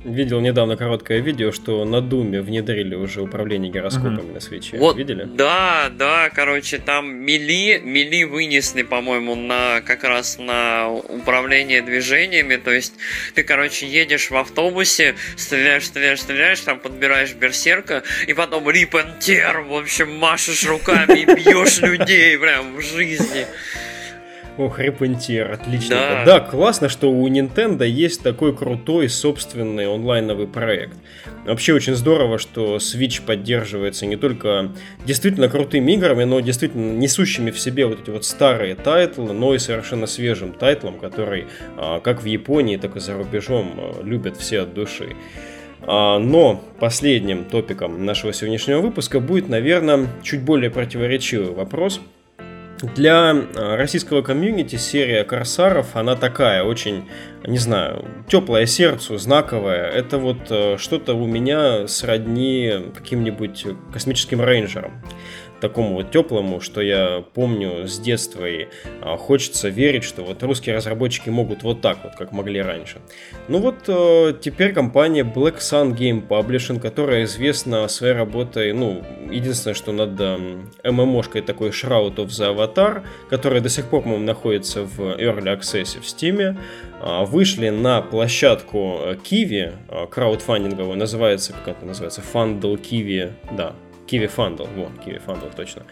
Видел 0.05 0.41
недавно 0.41 0.77
короткое 0.77 1.21
видео, 1.21 1.53
что 1.53 1.85
на 1.85 2.01
Думе 2.01 2.41
внедрили 2.41 2.95
уже 2.95 3.23
управление 3.23 3.71
гироскопами 3.71 4.21
угу. 4.21 4.33
на 4.35 4.41
свече. 4.41 4.77
Вот, 4.79 4.97
Видели? 4.97 5.25
Да, 5.25 5.91
да, 5.97 6.29
короче, 6.31 6.79
там 6.79 7.15
мили, 7.15 7.81
мили 7.83 8.25
вынесли, 8.25 8.83
по-моему, 8.83 9.37
на 9.37 9.81
как 9.81 10.03
раз 10.03 10.39
на 10.39 10.91
управление 10.91 11.83
движениями. 11.83 12.57
То 12.57 12.73
есть 12.73 12.95
ты, 13.35 13.45
короче, 13.45 13.87
едешь 13.87 14.31
в 14.31 14.37
автобусе, 14.37 15.15
стреляешь, 15.37 15.87
стреляешь, 15.87 16.21
стреляешь, 16.21 16.61
там 16.61 16.81
подбираешь 16.81 17.35
берсерка, 17.35 18.03
и 18.27 18.35
потом 18.35 18.69
рип 18.69 18.93
в 18.93 19.75
общем, 19.75 20.15
машешь 20.17 20.67
руками 20.67 21.21
и 21.21 21.25
бьешь 21.25 21.81
людей 21.81 22.37
прям 22.39 22.77
в 22.77 22.83
жизни. 22.83 23.47
Ох, 24.59 24.79
Репентир, 24.79 25.51
отлично. 25.51 25.97
Да. 25.97 26.25
да, 26.27 26.41
классно, 26.41 26.91
что 26.91 27.11
у 27.11 27.27
Nintendo 27.27 27.87
есть 27.87 28.23
такой 28.23 28.55
крутой 28.55 29.09
собственный 29.09 29.87
онлайновый 29.87 30.47
проект. 30.47 30.95
Вообще 31.47 31.73
очень 31.73 31.95
здорово, 31.95 32.39
что 32.39 32.77
Switch 32.77 33.25
поддерживается 33.25 34.05
не 34.05 34.17
только 34.17 34.73
действительно 35.07 35.49
крутыми 35.49 35.93
играми, 35.93 36.25
но 36.25 36.41
действительно 36.41 36.93
несущими 36.93 37.51
в 37.51 37.59
себе 37.59 37.87
вот 37.87 38.03
эти 38.03 38.11
вот 38.11 38.27
старые 38.27 38.75
тайтлы, 38.75 39.33
но 39.33 39.55
и 39.55 39.59
совершенно 39.59 40.07
свежим 40.07 40.53
тайтлом, 40.53 40.99
который 40.99 41.47
а, 41.79 42.01
как 42.01 42.23
в 42.23 42.27
Японии, 42.27 42.77
так 42.77 42.97
и 42.97 43.01
за 43.01 43.15
рубежом 43.17 43.73
а, 43.77 44.03
любят 44.03 44.37
все 44.37 44.61
от 44.61 44.75
души. 44.75 45.17
А, 45.81 46.19
но 46.19 46.63
последним 46.79 47.47
топиком 47.47 48.05
нашего 48.05 48.35
сегодняшнего 48.35 48.81
выпуска 48.81 49.19
будет, 49.19 49.49
наверное, 49.49 50.09
чуть 50.23 50.43
более 50.43 50.71
противоречивый 50.71 51.55
вопрос– 51.55 52.03
для 52.87 53.35
э, 53.35 53.77
российского 53.77 54.23
комьюнити 54.23 54.77
серия 54.77 55.25
Корсаров, 55.25 55.97
она 55.97 56.17
такая, 56.17 56.63
очень, 56.65 57.09
не 57.47 57.59
знаю, 57.59 58.05
теплое 58.29 58.67
сердцу, 58.67 59.19
знаковая. 59.19 59.89
Это 59.89 60.19
вот 60.19 60.51
э, 60.51 60.77
что-то 60.79 61.15
у 61.15 61.27
меня 61.27 61.87
сродни 61.89 62.93
каким-нибудь 62.95 63.67
космическим 63.93 64.41
рейнджером 64.41 65.03
такому 65.63 65.95
вот 65.95 66.11
теплому, 66.11 66.61
что 66.61 66.83
я 66.83 67.25
помню 67.35 67.87
с 67.87 67.99
детства 67.99 68.45
и 68.45 68.67
а, 69.01 69.17
хочется 69.17 69.69
верить, 69.69 70.03
что 70.03 70.25
вот 70.25 70.43
русские 70.43 70.75
разработчики 70.75 71.31
могут 71.31 71.63
вот 71.63 71.81
так 71.81 71.99
вот, 72.03 72.17
как 72.17 72.33
могли 72.33 72.61
раньше. 72.61 72.99
Ну 73.49 73.59
вот 73.61 73.77
а, 73.87 74.33
теперь 74.33 74.73
компания 74.73 75.23
Black 75.23 75.59
Sun 75.59 75.97
Game 75.97 76.27
Publishing, 76.27 76.81
которая 76.81 77.25
известна 77.25 77.87
своей 77.89 78.13
работой, 78.15 78.73
ну, 78.73 79.03
единственное, 79.31 79.75
что 79.75 79.93
над 79.93 80.21
а, 80.21 80.39
ММОшкой 80.85 81.43
такой 81.43 81.71
Shroud 81.71 82.17
of 82.17 82.27
the 82.27 82.55
Avatar, 82.55 83.03
которая 83.31 83.61
до 83.61 83.69
сих 83.69 83.87
пор, 83.87 84.03
по-моему, 84.03 84.25
находится 84.25 84.83
в 84.83 85.01
Early 85.01 85.57
Access 85.57 86.01
в 86.01 86.05
Steam, 86.05 86.59
а, 87.01 87.25
вышли 87.25 87.69
на 87.69 88.03
площадку 88.03 88.99
Kiwi, 89.31 90.09
краудфандинговую, 90.11 90.99
называется, 90.99 91.53
как 91.53 91.77
это 91.77 91.87
называется, 91.87 92.21
Fundle 92.21 92.77
Kiwi, 92.77 93.31
да, 93.57 93.77
Kiwi 94.13 94.31
Fundle, 94.35 94.69
вот, 94.77 94.93
Kiwi 95.05 95.21
Fundle, 95.25 95.51
точно, 95.57 95.83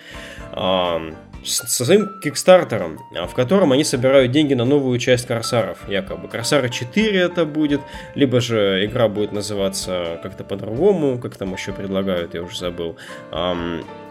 со 1.44 1.84
своим 1.84 2.20
кикстартером, 2.20 2.98
а, 3.16 3.26
в 3.26 3.34
котором 3.34 3.72
они 3.72 3.84
собирают 3.84 4.30
деньги 4.30 4.54
на 4.54 4.64
новую 4.64 4.98
часть 4.98 5.26
Корсаров, 5.26 5.88
якобы. 5.88 6.28
Корсары 6.28 6.68
4 6.68 7.18
это 7.18 7.46
будет, 7.46 7.80
либо 8.14 8.40
же 8.40 8.84
игра 8.84 9.08
будет 9.08 9.32
называться 9.32 10.20
как-то 10.22 10.44
по-другому, 10.44 11.18
как 11.18 11.36
там 11.36 11.54
еще 11.54 11.72
предлагают, 11.72 12.34
я 12.34 12.42
уже 12.42 12.58
забыл. 12.58 12.96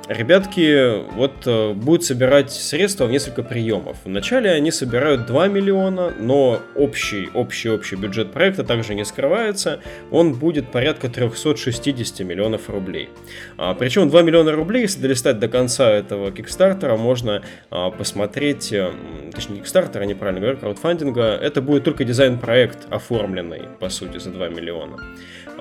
Ребятки 0.10 1.04
вот 1.14 1.46
э, 1.46 1.74
будут 1.74 2.04
собирать 2.04 2.52
средства 2.52 3.06
в 3.06 3.12
несколько 3.12 3.44
приемов. 3.44 3.98
Вначале 4.04 4.50
они 4.52 4.72
собирают 4.72 5.28
2 5.28 5.48
миллиона, 5.48 6.12
но 6.20 6.60
общий, 6.76 7.30
общий, 7.34 7.70
общий 7.70 7.96
бюджет 7.96 8.32
проекта 8.32 8.64
также 8.64 8.96
не 8.96 9.06
скрывается. 9.06 9.80
Он 10.12 10.34
будет 10.34 10.72
порядка 10.72 11.10
360 11.10 12.22
миллионов 12.22 12.70
рублей. 12.70 13.10
А, 13.58 13.76
причем 13.76 14.10
2 14.10 14.22
миллиона 14.24 14.52
рублей, 14.52 14.82
если 14.82 15.00
долистать 15.00 15.40
до 15.40 15.48
конца 15.48 15.90
этого 15.92 16.32
кикстартера, 16.32 16.98
можно 16.98 17.44
а, 17.70 17.92
посмотреть, 17.92 18.74
э, 18.74 18.92
точнее 19.34 19.58
кикстартера, 19.58 20.04
неправильно 20.04 20.42
говорю, 20.42 20.58
краудфандинга, 20.58 21.36
это 21.36 21.62
будет 21.62 21.84
только 21.84 22.04
дизайн-проект 22.04 22.92
оформленный, 22.92 23.68
по 23.80 23.90
сути, 23.90 24.18
за 24.18 24.32
2 24.32 24.50
миллиона. 24.50 24.98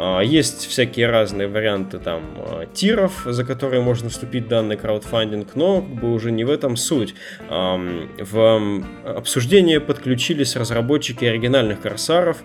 А, 0.01 0.21
есть 0.21 0.67
всякие 0.69 1.09
разные 1.09 1.49
варианты 1.49 1.99
там 1.99 2.23
а, 2.37 2.67
тиров, 2.67 3.23
за 3.27 3.45
которые 3.45 3.83
можно 3.83 4.09
вступить 4.11 4.47
данный 4.47 4.77
краудфандинг, 4.77 5.57
но 5.57 5.83
как 5.83 5.91
бы 5.91 6.13
уже 6.13 6.31
не 6.31 6.45
в 6.45 6.51
этом 6.51 6.77
суть. 6.77 7.15
В 7.49 8.83
обсуждение 9.05 9.81
подключились 9.81 10.55
разработчики 10.55 11.25
оригинальных 11.25 11.81
корсаров, 11.81 12.39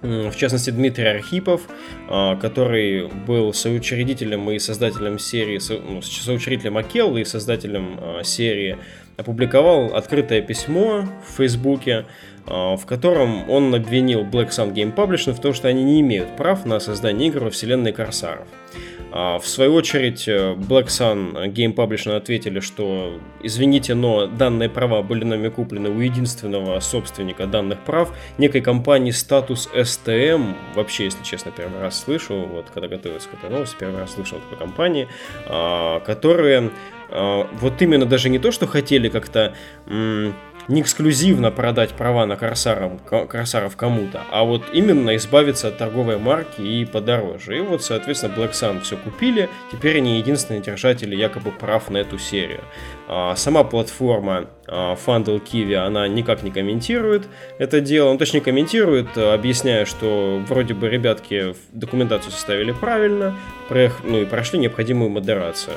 в 0.00 0.34
частности 0.34 0.70
Дмитрий 0.70 1.06
Архипов, 1.06 1.60
а, 2.08 2.36
который 2.36 3.08
был 3.08 3.52
соучредителем 3.52 4.50
и 4.50 4.58
создателем 4.58 5.18
серии, 5.18 5.60
ну, 5.68 6.00
соучредителем 6.00 6.78
Акеллы 6.78 7.20
и 7.20 7.24
создателем 7.24 8.00
серии, 8.24 8.78
опубликовал 9.18 9.94
открытое 9.94 10.40
письмо 10.40 11.06
в 11.28 11.36
Фейсбуке, 11.36 12.06
в 12.46 12.84
котором 12.86 13.48
он 13.48 13.74
обвинил 13.74 14.22
Black 14.22 14.48
Sun 14.50 14.72
Game 14.72 14.94
Publishing 14.94 15.32
в 15.32 15.40
том, 15.40 15.54
что 15.54 15.68
они 15.68 15.84
не 15.84 16.00
имеют 16.00 16.36
прав 16.36 16.64
на 16.64 16.80
создание 16.80 17.28
игр 17.28 17.44
во 17.44 17.50
вселенной 17.50 17.92
Корсаров. 17.92 18.46
А, 19.14 19.38
в 19.38 19.46
свою 19.46 19.74
очередь, 19.74 20.26
э, 20.26 20.54
Black 20.54 20.86
Sun 20.86 21.52
Game 21.52 21.74
Publishing 21.74 22.16
ответили, 22.16 22.60
что 22.60 23.20
извините, 23.42 23.94
но 23.94 24.26
данные 24.26 24.70
права 24.70 25.02
были 25.02 25.24
нами 25.24 25.50
куплены 25.50 25.90
у 25.90 26.00
единственного 26.00 26.80
собственника 26.80 27.46
данных 27.46 27.80
прав, 27.80 28.16
некой 28.38 28.62
компании 28.62 29.12
Status 29.12 29.68
STM, 29.74 30.54
вообще, 30.74 31.04
если 31.04 31.22
честно, 31.24 31.52
первый 31.52 31.82
раз 31.82 32.02
слышу, 32.02 32.46
вот 32.50 32.70
когда 32.72 32.88
готовился 32.88 33.28
к 33.28 33.34
этой 33.34 33.50
новости, 33.50 33.76
первый 33.78 34.00
раз 34.00 34.14
слышал 34.14 34.38
такой 34.38 34.56
компании, 34.56 35.06
а, 35.46 36.00
которые 36.00 36.70
вот 37.10 37.82
именно 37.82 38.06
даже 38.06 38.30
не 38.30 38.38
то, 38.38 38.50
что 38.52 38.66
хотели 38.66 39.10
как-то 39.10 39.54
не 40.68 40.80
эксклюзивно 40.82 41.50
продать 41.50 41.90
права 41.90 42.26
на 42.26 42.36
Корсаров, 42.36 42.92
Корсаров 43.28 43.76
кому-то, 43.76 44.22
а 44.30 44.44
вот 44.44 44.62
именно 44.72 45.16
избавиться 45.16 45.68
от 45.68 45.78
торговой 45.78 46.18
марки 46.18 46.60
и 46.60 46.84
подороже. 46.84 47.58
И 47.58 47.60
вот, 47.60 47.82
соответственно, 47.82 48.34
Black 48.34 48.52
Sun 48.52 48.80
все 48.80 48.96
купили, 48.96 49.48
теперь 49.70 49.98
они 49.98 50.18
единственные 50.18 50.62
держатели 50.62 51.16
якобы 51.16 51.50
прав 51.50 51.90
на 51.90 51.98
эту 51.98 52.18
серию. 52.18 52.60
А, 53.08 53.34
сама 53.36 53.64
платформа 53.64 54.48
а, 54.66 54.94
Fundle 54.94 55.42
Kiwi, 55.42 55.74
она 55.74 56.08
никак 56.08 56.42
не 56.42 56.50
комментирует 56.50 57.28
это 57.58 57.80
дело, 57.80 58.12
ну, 58.12 58.18
точнее 58.18 58.40
комментирует, 58.40 59.16
объясняя, 59.16 59.84
что 59.84 60.42
вроде 60.48 60.74
бы 60.74 60.88
ребятки 60.88 61.54
документацию 61.72 62.32
составили 62.32 62.72
правильно, 62.72 63.36
ну 64.02 64.20
и 64.20 64.24
прошли 64.24 64.58
необходимую 64.58 65.10
модерацию. 65.10 65.76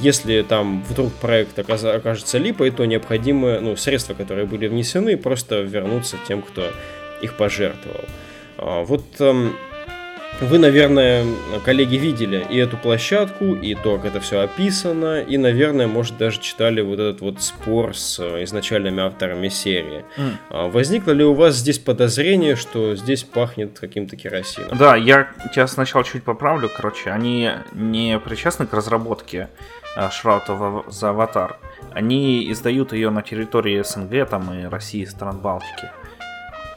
Если 0.00 0.42
там 0.42 0.82
вдруг 0.88 1.12
проект 1.14 1.58
окажется 1.58 2.38
липой, 2.38 2.70
то 2.70 2.84
необходимы 2.84 3.60
ну, 3.60 3.76
средства, 3.76 4.14
которые 4.14 4.46
были 4.46 4.66
внесены, 4.66 5.16
просто 5.16 5.62
вернуться 5.62 6.16
тем, 6.26 6.42
кто 6.42 6.72
их 7.22 7.36
пожертвовал. 7.36 8.04
А, 8.58 8.84
вот 8.84 9.04
вы, 10.40 10.58
наверное, 10.58 11.24
коллеги, 11.64 11.96
видели 11.96 12.46
и 12.50 12.56
эту 12.56 12.76
площадку, 12.76 13.54
и 13.54 13.74
то, 13.74 13.96
как 13.96 14.06
это 14.06 14.20
все 14.20 14.40
описано, 14.40 15.20
и, 15.20 15.36
наверное, 15.36 15.86
может, 15.86 16.16
даже 16.16 16.40
читали 16.40 16.80
вот 16.80 16.98
этот 16.98 17.20
вот 17.20 17.40
спор 17.40 17.96
с 17.96 18.18
э, 18.18 18.44
изначальными 18.44 19.02
авторами 19.02 19.48
серии. 19.48 20.04
Mm. 20.16 20.70
Возникло 20.70 21.12
ли 21.12 21.24
у 21.24 21.34
вас 21.34 21.56
здесь 21.56 21.78
подозрение, 21.78 22.56
что 22.56 22.96
здесь 22.96 23.22
пахнет 23.22 23.78
каким-то 23.78 24.16
керосином? 24.16 24.76
Да, 24.76 24.96
я 24.96 25.28
тебя 25.54 25.66
сначала 25.66 26.04
чуть 26.04 26.24
поправлю. 26.24 26.68
Короче, 26.74 27.10
они 27.10 27.50
не 27.72 28.18
причастны 28.18 28.66
к 28.66 28.72
разработке 28.72 29.48
э, 29.96 30.08
Shroud 30.08 30.90
за 30.90 31.10
Аватар. 31.10 31.58
Они 31.92 32.50
издают 32.50 32.92
ее 32.92 33.10
на 33.10 33.22
территории 33.22 33.82
СНГ 33.82 34.28
там, 34.28 34.52
и 34.52 34.64
России, 34.64 35.04
стран 35.04 35.38
Балтики. 35.38 35.90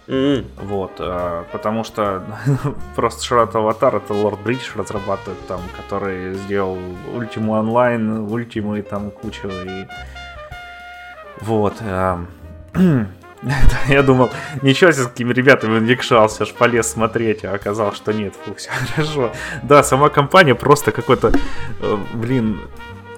Mm-hmm. 0.08 0.46
Вот, 0.58 0.92
э, 1.00 1.44
потому 1.52 1.84
что 1.84 2.24
просто 2.96 3.26
Шрат 3.26 3.56
Аватар 3.56 3.98
это 3.98 4.14
Лорд 4.14 4.40
Бридж 4.40 4.70
разрабатывает 4.76 5.46
там, 5.48 5.60
который 5.76 6.34
сделал 6.34 6.78
Ультиму 7.14 7.54
онлайн, 7.54 8.20
Ультиму 8.32 8.78
и 8.78 8.82
там 8.82 9.12
кучу 9.12 9.50
и... 9.50 9.86
Вот. 11.42 11.76
Э, 11.82 12.20
я 13.90 14.02
думал, 14.04 14.30
ничего 14.62 14.92
себе, 14.92 15.04
с 15.04 15.08
какими 15.08 15.34
ребятами 15.34 15.78
он 15.78 15.86
якшался, 15.86 16.44
аж 16.44 16.54
полез 16.54 16.88
смотреть, 16.90 17.44
а 17.44 17.54
оказалось, 17.54 17.98
что 17.98 18.14
нет, 18.14 18.34
фу, 18.34 18.56
все 18.56 18.70
хорошо. 18.96 19.32
Да, 19.64 19.84
сама 19.84 20.10
компания 20.10 20.56
просто 20.56 20.92
какой-то, 20.92 21.34
э, 21.82 21.98
блин, 22.14 22.62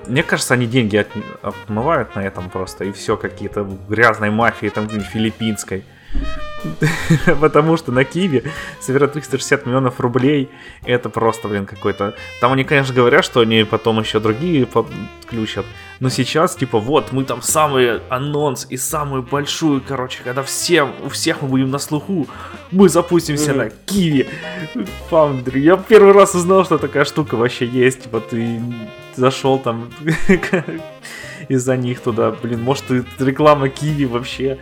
мне 0.08 0.24
кажется, 0.24 0.56
они 0.56 0.66
деньги 0.66 0.98
от, 0.98 1.10
отмывают 1.44 2.16
на 2.16 2.22
этом 2.22 2.50
просто, 2.50 2.86
и 2.86 2.92
все, 2.92 3.16
какие-то 3.16 3.64
грязной 3.88 4.32
мафии, 4.32 4.70
там, 4.70 4.90
филиппинской. 4.90 5.84
Потому 7.40 7.78
что 7.78 7.92
на 7.92 8.04
Киеве 8.04 8.44
собирают 8.80 9.14
360 9.14 9.66
миллионов 9.66 10.00
рублей. 10.00 10.50
Это 10.84 11.10
просто, 11.10 11.48
блин, 11.48 11.66
какой-то... 11.66 12.16
Там 12.42 12.54
они, 12.54 12.64
конечно, 12.64 12.94
говорят, 12.94 13.24
что 13.24 13.42
они 13.42 13.64
потом 13.64 14.00
еще 14.00 14.20
другие 14.20 14.66
подключат. 14.66 15.66
Но 16.00 16.10
сейчас, 16.10 16.56
типа, 16.56 16.80
вот, 16.80 17.12
мы 17.12 17.24
там 17.26 17.42
самый 17.42 18.00
анонс 18.10 18.66
и 18.70 18.78
самую 18.78 19.24
большую, 19.24 19.82
короче, 19.86 20.22
когда 20.24 20.44
все, 20.44 20.84
у 20.84 21.10
всех 21.10 21.42
мы 21.42 21.50
будем 21.50 21.72
на 21.72 21.80
слуху, 21.80 22.28
мы 22.72 22.90
запустимся 22.90 23.54
на 23.54 23.70
Киеве 23.70 24.28
Foundry. 25.10 25.60
Я 25.60 25.78
первый 25.78 26.14
раз 26.14 26.36
узнал, 26.36 26.66
что 26.66 26.78
такая 26.78 27.06
штука 27.06 27.36
вообще 27.36 27.66
есть. 27.66 28.04
Типа, 28.04 28.22
ты 28.22 28.62
зашел 29.16 29.60
там 29.60 29.90
из-за 31.50 31.76
них 31.76 32.00
туда, 32.02 32.32
блин, 32.32 32.62
может, 32.62 32.86
реклама 33.20 33.70
Киви 33.70 34.06
вообще 34.06 34.60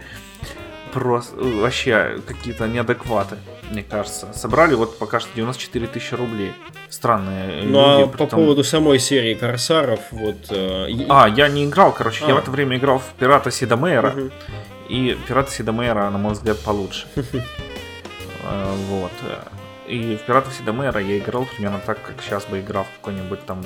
просто 1.00 1.36
вообще 1.38 2.20
какие-то 2.26 2.68
неадекваты, 2.68 3.38
мне 3.70 3.84
кажется. 3.84 4.34
Собрали 4.34 4.76
вот 4.76 4.98
пока 4.98 5.20
что 5.20 5.30
94 5.36 5.88
тысячи 5.88 6.16
рублей. 6.16 6.54
Странные 6.90 7.64
Ну 7.64 7.80
а 7.80 8.00
люди, 8.00 8.10
а 8.10 8.18
по 8.18 8.28
том... 8.28 8.40
поводу 8.40 8.64
самой 8.64 9.00
серии 9.00 9.34
Корсаров, 9.36 10.00
вот... 10.12 10.38
Э... 10.50 10.88
А, 11.10 11.28
я 11.28 11.50
не 11.50 11.66
играл, 11.66 11.92
короче, 11.92 12.26
а. 12.26 12.30
я 12.30 12.36
в 12.36 12.40
это 12.40 12.50
время 12.52 12.78
играл 12.78 13.00
в 13.00 13.14
Пирата 13.20 13.52
Сидомейра, 13.52 14.10
угу. 14.10 14.32
и 14.90 15.18
Пирата 15.28 15.52
Сидомейра, 15.52 16.10
на 16.10 16.18
мой 16.18 16.34
взгляд, 16.34 16.60
получше. 16.60 17.08
Э, 18.50 18.76
вот. 18.90 19.12
И 19.88 20.16
в 20.16 20.26
Пиратах 20.26 20.54
Сидомейра 20.54 21.02
я 21.02 21.18
играл 21.18 21.46
примерно 21.46 21.82
так, 21.86 22.02
как 22.02 22.22
сейчас 22.22 22.46
бы 22.46 22.60
играл 22.60 22.86
в 22.86 23.00
какой-нибудь 23.00 23.46
там 23.46 23.66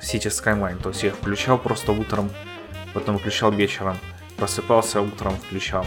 City 0.00 0.28
Skyline. 0.28 0.82
То 0.82 0.88
есть 0.88 1.02
я 1.02 1.12
включал 1.12 1.58
просто 1.58 1.92
утром, 1.92 2.30
потом 2.94 3.18
включал 3.18 3.52
вечером, 3.52 3.96
просыпался 4.36 5.00
утром, 5.00 5.36
включал. 5.36 5.86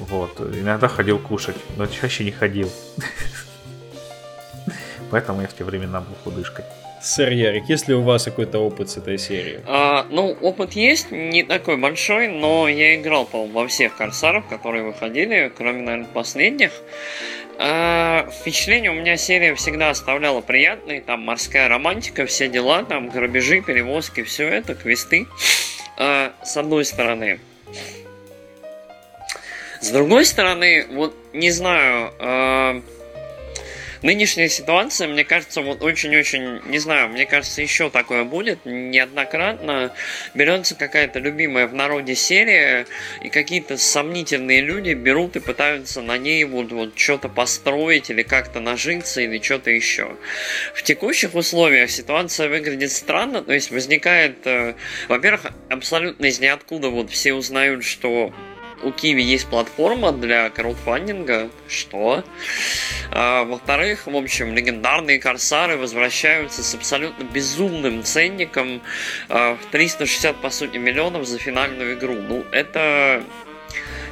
Вот. 0.00 0.40
Иногда 0.40 0.88
ходил 0.88 1.18
кушать, 1.18 1.56
но 1.76 1.86
чаще 1.86 2.24
не 2.24 2.30
ходил. 2.30 2.70
Поэтому 5.10 5.40
я 5.40 5.48
в 5.48 5.54
те 5.54 5.64
времена 5.64 6.00
был 6.00 6.14
худышкой. 6.24 6.64
Сэр 7.02 7.30
Ярик, 7.30 7.68
есть 7.68 7.88
ли 7.88 7.94
у 7.94 8.02
вас 8.02 8.24
какой-то 8.24 8.58
опыт 8.58 8.90
с 8.90 8.96
этой 8.96 9.18
серии? 9.18 9.60
А, 9.66 10.06
ну, 10.10 10.36
опыт 10.40 10.72
есть, 10.72 11.12
не 11.12 11.44
такой 11.44 11.76
большой, 11.76 12.26
но 12.26 12.68
я 12.68 12.96
играл, 12.96 13.26
по 13.26 13.46
во 13.46 13.68
всех 13.68 13.96
корсарах, 13.96 14.48
которые 14.48 14.82
выходили, 14.82 15.52
кроме, 15.56 15.82
наверное, 15.82 16.08
последних. 16.12 16.72
А, 17.58 18.28
впечатление 18.40 18.90
у 18.90 18.94
меня 18.94 19.16
серия 19.16 19.54
всегда 19.54 19.90
оставляла 19.90 20.40
приятные, 20.40 21.00
там 21.00 21.20
морская 21.20 21.68
романтика, 21.68 22.26
все 22.26 22.48
дела, 22.48 22.82
там 22.82 23.08
грабежи, 23.08 23.60
перевозки, 23.60 24.22
все 24.24 24.48
это, 24.48 24.74
квесты. 24.74 25.26
А, 25.98 26.32
с 26.42 26.56
одной 26.56 26.84
стороны. 26.84 27.38
С 29.86 29.90
другой 29.90 30.24
стороны, 30.24 30.84
вот 30.90 31.14
не 31.32 31.52
знаю, 31.52 32.12
э, 32.18 32.80
нынешняя 34.02 34.48
ситуация, 34.48 35.06
мне 35.06 35.22
кажется, 35.22 35.60
вот 35.60 35.80
очень-очень, 35.80 36.60
не 36.66 36.80
знаю, 36.80 37.10
мне 37.10 37.24
кажется, 37.24 37.62
еще 37.62 37.88
такое 37.88 38.24
будет 38.24 38.58
неоднократно. 38.64 39.94
Берется 40.34 40.74
какая-то 40.74 41.20
любимая 41.20 41.68
в 41.68 41.74
народе 41.74 42.16
серия, 42.16 42.86
и 43.22 43.28
какие-то 43.28 43.78
сомнительные 43.78 44.60
люди 44.60 44.92
берут 44.92 45.36
и 45.36 45.40
пытаются 45.40 46.02
на 46.02 46.18
ней 46.18 46.42
вот, 46.42 46.72
вот 46.72 46.98
что-то 46.98 47.28
построить 47.28 48.10
или 48.10 48.24
как-то 48.24 48.58
нажиться 48.58 49.20
или 49.20 49.40
что-то 49.40 49.70
еще. 49.70 50.16
В 50.74 50.82
текущих 50.82 51.36
условиях 51.36 51.92
ситуация 51.92 52.48
выглядит 52.48 52.90
странно, 52.90 53.40
то 53.40 53.52
есть 53.52 53.70
возникает, 53.70 54.44
э, 54.48 54.74
во-первых, 55.06 55.52
абсолютно 55.70 56.26
из 56.26 56.40
ниоткуда 56.40 56.88
вот 56.88 57.12
все 57.12 57.34
узнают, 57.34 57.84
что 57.84 58.34
у 58.82 58.90
Киви 58.90 59.22
есть 59.22 59.46
платформа 59.46 60.12
для 60.12 60.50
краудфандинга. 60.50 61.50
Что? 61.68 62.24
А, 63.10 63.44
во-вторых, 63.44 64.06
в 64.06 64.16
общем, 64.16 64.54
легендарные 64.54 65.18
корсары 65.18 65.76
возвращаются 65.76 66.62
с 66.62 66.74
абсолютно 66.74 67.24
безумным 67.24 68.02
ценником 68.04 68.82
а, 69.28 69.56
в 69.56 69.66
360, 69.70 70.36
по 70.36 70.50
сути, 70.50 70.76
миллионов 70.76 71.26
за 71.26 71.38
финальную 71.38 71.94
игру. 71.94 72.14
Ну, 72.14 72.44
это 72.52 73.22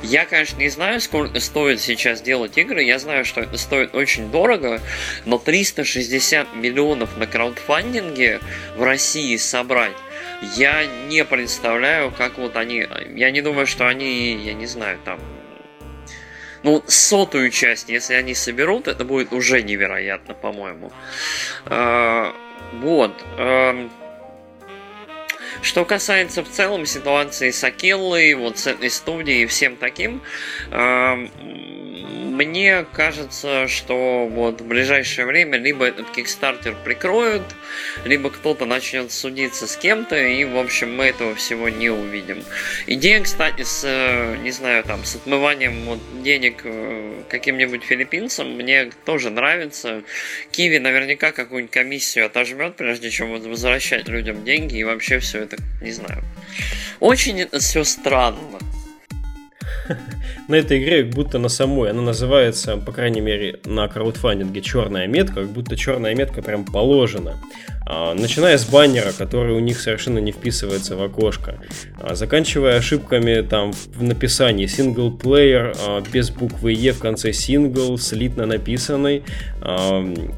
я, 0.05 0.27
конечно, 0.27 0.59
не 0.59 0.69
знаю, 0.69 1.01
сколько 1.01 1.41
стоит 1.41 1.81
сейчас 1.81 2.21
делать 2.21 2.59
игры. 2.59 2.83
Я 2.83 2.99
знаю, 2.99 3.25
что 3.25 3.41
это 3.41 3.57
стоит 3.57 3.95
очень 3.95 4.31
дорого, 4.31 4.83
но 5.25 5.39
360 5.39 6.55
миллионов 6.57 7.17
на 7.17 7.27
краудфандинге 7.27 8.41
в 8.77 8.83
России 8.83 9.37
собрать 9.37 9.97
я 10.57 10.87
не 11.09 11.25
представляю, 11.25 12.11
как 12.11 12.39
вот 12.39 12.57
они... 12.57 12.87
Я 13.15 13.31
не 13.31 13.43
думаю, 13.43 13.67
что 13.67 13.87
они, 13.89 14.37
я 14.37 14.55
не 14.55 14.67
знаю, 14.67 14.99
там... 15.05 15.21
Ну, 16.63 16.83
сотую 16.87 17.51
часть, 17.51 17.91
если 17.91 18.15
они 18.15 18.35
соберут, 18.35 18.89
это 18.89 19.05
будет 19.05 19.33
уже 19.33 19.63
невероятно, 19.63 20.33
по-моему. 20.33 20.93
А, 21.67 22.35
вот. 22.73 23.13
А, 23.39 23.91
что 25.61 25.85
касается 25.85 26.43
в 26.43 26.49
целом 26.49 26.87
ситуации 26.87 27.51
с 27.51 27.63
Акиллой, 27.65 28.35
вот 28.35 28.59
с 28.59 28.67
этой 28.67 28.91
студией 28.91 29.43
и 29.43 29.47
всем 29.47 29.77
таким, 29.77 30.23
э, 30.71 31.29
мне 32.35 32.85
кажется, 32.93 33.69
что 33.69 34.27
вот 34.27 34.61
в 34.61 34.67
ближайшее 34.67 35.27
время 35.27 35.57
либо 35.57 35.87
этот 35.87 36.11
Кикстартер 36.11 36.75
прикроют, 36.85 37.43
либо 38.05 38.31
кто-то 38.31 38.67
начнет 38.67 39.13
судиться 39.13 39.69
с 39.69 39.77
кем-то, 39.77 40.17
и, 40.17 40.45
в 40.45 40.59
общем, 40.59 40.97
мы 40.97 41.05
этого 41.05 41.37
всего 41.37 41.69
не 41.69 41.91
увидим. 41.91 42.43
Идея, 42.87 43.23
кстати, 43.23 43.63
с, 43.63 43.83
э, 43.85 44.37
не 44.43 44.51
знаю, 44.51 44.83
там, 44.83 45.05
с 45.05 45.15
отмыванием 45.15 45.85
вот, 45.85 46.01
денег 46.23 46.63
э, 46.65 47.23
каким-нибудь 47.29 47.85
филиппинцам 47.85 48.57
мне 48.57 48.91
тоже 49.05 49.31
нравится. 49.31 50.03
Киви 50.51 50.79
наверняка 50.79 51.31
какую-нибудь 51.31 51.73
комиссию 51.73 52.27
отожмет, 52.27 52.75
прежде 52.75 53.11
чем 53.11 53.29
вот 53.29 53.45
возвращать 53.47 54.09
людям 54.09 54.45
деньги, 54.45 54.77
и 54.79 54.85
вообще 54.85 55.21
все 55.21 55.41
это, 55.41 55.57
не 55.81 55.93
знаю. 55.93 56.25
Очень 56.99 57.41
это 57.41 57.61
все 57.61 57.85
странно. 57.85 58.59
на 60.49 60.57
этой 60.57 60.83
игре, 60.83 61.05
как 61.05 61.15
будто 61.15 61.39
на 61.39 61.49
самой. 61.49 61.91
Она 61.91 62.03
называется, 62.03 62.77
по 62.77 62.93
крайней 62.93 63.21
мере, 63.21 63.61
на 63.65 63.89
краудфандинге 63.89 64.61
черная 64.61 65.07
метка, 65.07 65.43
как 65.43 65.51
будто 65.51 65.77
черная 65.77 66.15
метка 66.15 66.43
прям 66.43 66.65
положена. 66.65 67.37
А, 67.87 68.15
начиная 68.15 68.57
с 68.57 68.65
баннера, 68.65 69.13
который 69.13 69.55
у 69.55 69.61
них 69.61 69.79
совершенно 69.81 70.19
не 70.19 70.33
вписывается 70.33 70.97
в 70.97 71.03
окошко, 71.03 71.59
а, 72.01 72.15
заканчивая 72.15 72.79
ошибками 72.79 73.43
там 73.43 73.73
в 73.73 74.03
написании 74.03 74.67
player 74.67 75.77
а, 75.79 76.03
без 76.13 76.31
буквы 76.31 76.73
Е 76.73 76.93
в 76.93 76.99
конце 76.99 77.31
single, 77.31 77.99
слитно 77.99 78.47
написанный. 78.47 79.23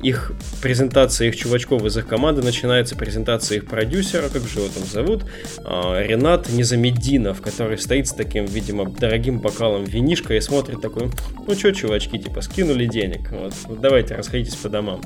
Их 0.03 0.33
презентация 0.63 1.29
их 1.29 1.37
чувачков 1.37 1.85
из 1.85 1.97
их 1.97 2.07
команды 2.07 2.43
начинается 2.43 2.95
презентация 2.95 3.57
их 3.57 3.67
продюсера, 3.67 4.29
как 4.29 4.43
же 4.43 4.61
его 4.61 4.69
там 4.69 4.85
зовут, 4.85 5.25
Ренат 5.59 6.49
Незамединов, 6.49 7.43
который 7.43 7.77
стоит 7.79 8.07
с 8.07 8.13
таким, 8.13 8.45
видимо, 8.47 8.89
дорогим 8.89 9.41
бокалом 9.41 9.83
винишка 9.85 10.35
и 10.35 10.41
смотрит 10.41 10.81
такой, 10.81 11.11
ну 11.45 11.55
что, 11.55 11.73
чувачки, 11.73 12.19
типа, 12.19 12.41
скинули 12.41 12.87
денег, 12.87 13.33
вот, 13.33 13.53
давайте 13.81 14.15
расходитесь 14.15 14.55
по 14.55 14.69
домам. 14.69 15.01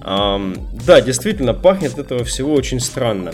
Да, 0.00 1.00
действительно, 1.04 1.52
пахнет 1.62 1.98
этого 1.98 2.24
всего 2.24 2.52
очень 2.52 2.80
странно. 2.80 3.32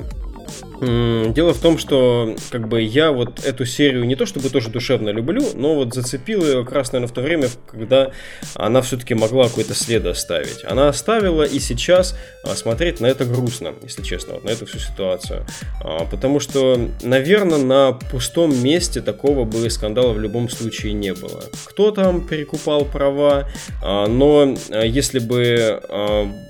Дело 0.80 1.54
в 1.54 1.58
том, 1.58 1.78
что 1.78 2.36
как 2.50 2.68
бы 2.68 2.80
я 2.82 3.10
вот 3.12 3.44
эту 3.44 3.64
серию 3.64 4.04
не 4.04 4.16
то 4.16 4.26
чтобы 4.26 4.48
тоже 4.50 4.70
душевно 4.70 5.10
люблю, 5.10 5.42
но 5.54 5.74
вот 5.74 5.94
зацепил 5.94 6.44
ее 6.44 6.64
как 6.64 6.72
раз, 6.72 6.92
наверное, 6.92 7.10
в 7.10 7.14
то 7.14 7.20
время, 7.20 7.48
когда 7.70 8.12
она 8.54 8.80
все-таки 8.82 9.14
могла 9.14 9.48
какой-то 9.48 9.74
след 9.74 10.06
оставить. 10.06 10.64
Она 10.64 10.88
оставила, 10.88 11.42
и 11.42 11.58
сейчас 11.58 12.16
а, 12.44 12.54
смотреть 12.54 13.00
на 13.00 13.06
это 13.06 13.24
грустно, 13.24 13.74
если 13.82 14.02
честно, 14.02 14.34
вот 14.34 14.44
на 14.44 14.50
эту 14.50 14.66
всю 14.66 14.78
ситуацию. 14.78 15.46
А, 15.82 16.04
потому 16.04 16.40
что, 16.40 16.88
наверное, 17.02 17.58
на 17.58 17.92
пустом 17.92 18.56
месте 18.62 19.00
такого 19.00 19.44
бы 19.44 19.68
скандала 19.70 20.12
в 20.12 20.20
любом 20.20 20.48
случае 20.48 20.92
не 20.92 21.12
было. 21.12 21.42
Кто 21.64 21.90
там 21.90 22.26
перекупал 22.26 22.84
права, 22.84 23.48
а, 23.82 24.06
но 24.06 24.56
если 24.70 25.18
бы 25.18 25.82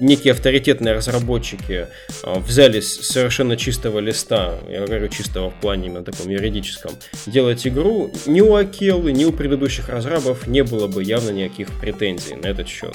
некие 0.00 0.32
авторитетные 0.32 0.94
разработчики 0.94 1.86
взялись 2.22 3.00
совершенно 3.00 3.56
чистого 3.56 3.98
листа 3.98 4.17
листа, 4.18 4.54
я 4.68 4.84
говорю 4.84 5.08
чисто 5.08 5.48
в 5.48 5.54
плане 5.60 5.86
именно 5.86 6.02
таком 6.02 6.28
юридическом, 6.28 6.92
делать 7.26 7.66
игру, 7.66 8.10
ни 8.26 8.40
у 8.40 8.54
Акелы, 8.54 9.12
ни 9.12 9.24
у 9.24 9.32
предыдущих 9.32 9.88
разрабов 9.88 10.46
не 10.46 10.62
было 10.62 10.88
бы 10.88 11.04
явно 11.04 11.30
никаких 11.30 11.68
претензий 11.80 12.34
на 12.34 12.48
этот 12.48 12.68
счет. 12.68 12.94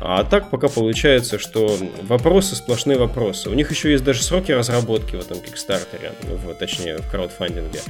А 0.00 0.24
так 0.24 0.50
пока 0.50 0.68
получается, 0.68 1.38
что 1.38 1.76
вопросы 2.02 2.56
сплошные 2.56 2.98
вопросы. 2.98 3.48
У 3.48 3.54
них 3.54 3.70
еще 3.70 3.92
есть 3.92 4.04
даже 4.04 4.22
сроки 4.22 4.52
разработки 4.52 5.16
в 5.16 5.20
этом 5.20 5.40
Кикстартере, 5.40 6.12
в, 6.22 6.54
точнее 6.54 6.96
в 6.98 7.10
краудфандинге. 7.10 7.80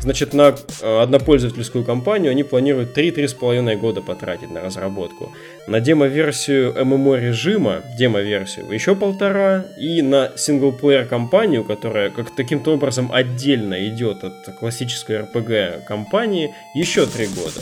Значит, 0.00 0.32
на 0.32 0.54
э, 0.80 1.02
однопользовательскую 1.02 1.84
компанию 1.84 2.30
они 2.30 2.42
планируют 2.42 2.96
3-3,5 2.96 3.76
года 3.76 4.00
потратить 4.00 4.50
на 4.50 4.62
разработку. 4.62 5.32
На 5.66 5.80
демо-версию 5.80 6.72
MMO 6.72 7.20
режима, 7.20 7.82
демо-версию, 7.98 8.70
еще 8.70 8.96
полтора, 8.96 9.66
и 9.78 10.00
на 10.00 10.32
синглплеер 10.36 11.04
компанию, 11.04 11.49
которая 11.64 12.10
как 12.10 12.34
таким-то 12.34 12.72
образом 12.72 13.10
отдельно 13.12 13.86
идет 13.88 14.24
от 14.24 14.54
классической 14.58 15.20
RPG 15.20 15.84
компании, 15.86 16.54
еще 16.74 17.06
3 17.06 17.26
года. 17.26 17.60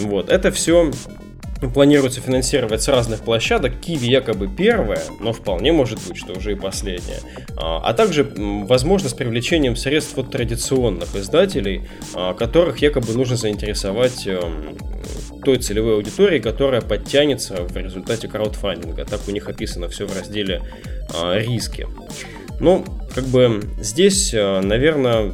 Вот, 0.00 0.30
это 0.30 0.50
все 0.50 0.90
планируется 1.66 2.20
финансировать 2.20 2.82
с 2.82 2.88
разных 2.88 3.20
площадок. 3.20 3.80
Киви 3.80 4.06
якобы 4.06 4.48
первая, 4.48 5.02
но 5.20 5.32
вполне 5.32 5.72
может 5.72 5.98
быть, 6.06 6.16
что 6.16 6.34
уже 6.34 6.52
и 6.52 6.54
последняя. 6.54 7.20
А, 7.56 7.80
а 7.84 7.94
также, 7.94 8.30
возможно, 8.36 9.08
с 9.08 9.14
привлечением 9.14 9.74
средств 9.74 10.16
от 10.18 10.30
традиционных 10.30 11.16
издателей, 11.16 11.88
а, 12.14 12.34
которых 12.34 12.78
якобы 12.78 13.12
нужно 13.12 13.36
заинтересовать 13.36 14.26
эм, 14.26 14.76
той 15.44 15.58
целевой 15.58 15.94
аудитории, 15.94 16.38
которая 16.38 16.80
подтянется 16.80 17.56
в 17.62 17.76
результате 17.76 18.28
краудфандинга. 18.28 19.04
Так 19.04 19.20
у 19.26 19.30
них 19.30 19.48
описано 19.48 19.88
все 19.88 20.06
в 20.06 20.16
разделе 20.16 20.62
а, 21.14 21.38
риски. 21.38 21.86
Ну, 22.60 22.84
как 23.14 23.24
бы 23.24 23.62
здесь, 23.80 24.32
наверное, 24.32 25.32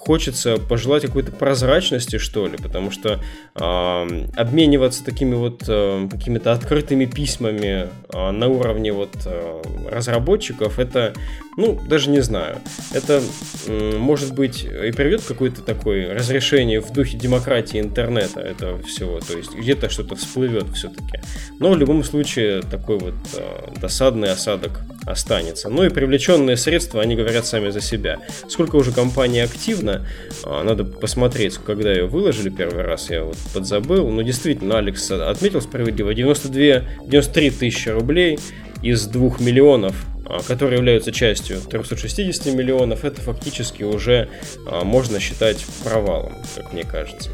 хочется 0.00 0.56
пожелать 0.56 1.02
какой-то 1.02 1.30
прозрачности, 1.30 2.16
что 2.16 2.48
ли, 2.48 2.56
потому 2.56 2.90
что 2.90 3.20
э, 3.54 4.24
обмениваться 4.34 5.04
такими 5.04 5.34
вот 5.34 5.64
э, 5.68 6.08
какими-то 6.10 6.52
открытыми 6.52 7.04
письмами 7.04 7.86
э, 8.12 8.30
на 8.30 8.48
уровне 8.48 8.92
вот 8.92 9.10
э, 9.26 9.62
разработчиков, 9.90 10.78
это, 10.78 11.12
ну, 11.58 11.78
даже 11.86 12.08
не 12.08 12.20
знаю, 12.20 12.58
это 12.94 13.22
э, 13.66 13.98
может 13.98 14.34
быть 14.34 14.64
и 14.64 14.90
приведет 14.90 15.22
какое-то 15.22 15.60
такое 15.60 16.14
разрешение 16.14 16.80
в 16.80 16.90
духе 16.92 17.18
демократии 17.18 17.78
интернета 17.78 18.40
этого 18.40 18.82
всего, 18.82 19.20
то 19.20 19.36
есть 19.36 19.54
где-то 19.54 19.90
что-то 19.90 20.16
всплывет 20.16 20.64
все-таки. 20.74 21.20
Но 21.58 21.70
в 21.70 21.78
любом 21.78 22.04
случае 22.04 22.62
такой 22.62 22.98
вот 22.98 23.14
э, 23.36 23.80
досадный 23.80 24.32
осадок 24.32 24.80
останется. 25.06 25.68
Ну 25.68 25.84
и 25.84 25.88
привлеченные 25.88 26.56
средства, 26.56 27.00
они 27.00 27.16
говорят 27.16 27.46
сами 27.46 27.70
за 27.70 27.80
себя. 27.80 28.18
Сколько 28.48 28.76
уже 28.76 28.92
компания 28.92 29.44
активна, 29.44 30.06
а, 30.44 30.62
надо 30.62 30.84
посмотреть, 30.84 31.58
когда 31.58 31.92
ее 31.92 32.06
выложили 32.06 32.50
первый 32.50 32.82
раз, 32.82 33.10
я 33.10 33.24
вот 33.24 33.36
подзабыл. 33.54 34.08
Но 34.08 34.22
действительно, 34.22 34.78
Алекс 34.78 35.10
отметил 35.10 35.60
справедливо, 35.60 36.14
92, 36.14 37.06
93 37.06 37.50
тысячи 37.50 37.88
рублей 37.88 38.38
из 38.82 39.06
2 39.06 39.36
миллионов 39.40 39.94
а, 40.26 40.40
которые 40.46 40.78
являются 40.78 41.10
частью 41.12 41.60
360 41.60 42.54
миллионов, 42.54 43.04
это 43.04 43.20
фактически 43.20 43.82
уже 43.82 44.28
а, 44.66 44.84
можно 44.84 45.18
считать 45.18 45.64
провалом, 45.82 46.34
как 46.54 46.72
мне 46.72 46.84
кажется. 46.84 47.30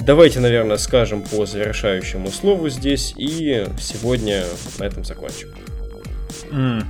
Давайте, 0.00 0.38
наверное, 0.40 0.76
скажем 0.76 1.22
по 1.22 1.44
завершающему 1.44 2.30
слову 2.30 2.68
здесь, 2.68 3.14
и 3.16 3.66
сегодня 3.80 4.44
на 4.78 4.84
этом 4.84 5.04
закончим. 5.04 5.48
Mm. 6.50 6.84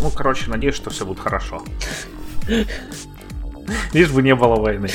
Ну, 0.00 0.10
короче, 0.10 0.50
надеюсь, 0.50 0.76
что 0.76 0.90
все 0.90 1.04
будет 1.04 1.18
хорошо. 1.18 1.62
Лишь 3.92 4.10
бы 4.10 4.22
не 4.22 4.34
было 4.34 4.56
войны. 4.56 4.88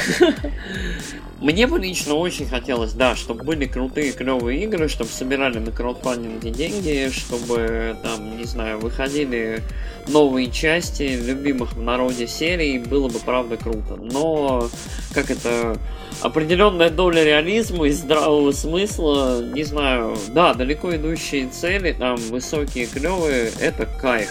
Мне 1.42 1.66
бы 1.66 1.80
лично 1.80 2.14
очень 2.14 2.46
хотелось, 2.46 2.94
да, 2.94 3.16
чтобы 3.16 3.44
были 3.44 3.66
крутые, 3.66 4.12
клевые 4.12 4.64
игры, 4.64 4.88
чтобы 4.88 5.10
собирали 5.10 5.58
на 5.58 5.72
краудфандинге 5.72 6.52
деньги, 6.52 7.10
чтобы 7.12 7.96
там, 8.04 8.38
не 8.38 8.44
знаю, 8.44 8.78
выходили 8.78 9.64
новые 10.08 10.52
части 10.52 11.02
любимых 11.02 11.74
в 11.74 11.82
народе 11.82 12.28
серий, 12.28 12.78
было 12.78 13.10
бы 13.10 13.18
правда 13.18 13.58
круто. 13.58 13.96
Но, 13.96 14.70
как 15.16 15.32
это, 15.32 15.80
определенная 16.22 16.92
доля 16.92 17.24
реализма 17.24 17.88
и 17.88 17.92
здравого 17.92 18.52
смысла, 18.52 19.44
не 19.44 19.64
знаю, 19.64 20.16
да, 20.30 20.54
далеко 20.54 20.96
идущие 20.96 21.50
цели, 21.50 21.96
там, 21.98 22.18
высокие, 22.18 22.86
клевые, 22.86 23.52
это 23.60 23.88
кайф. 23.88 24.30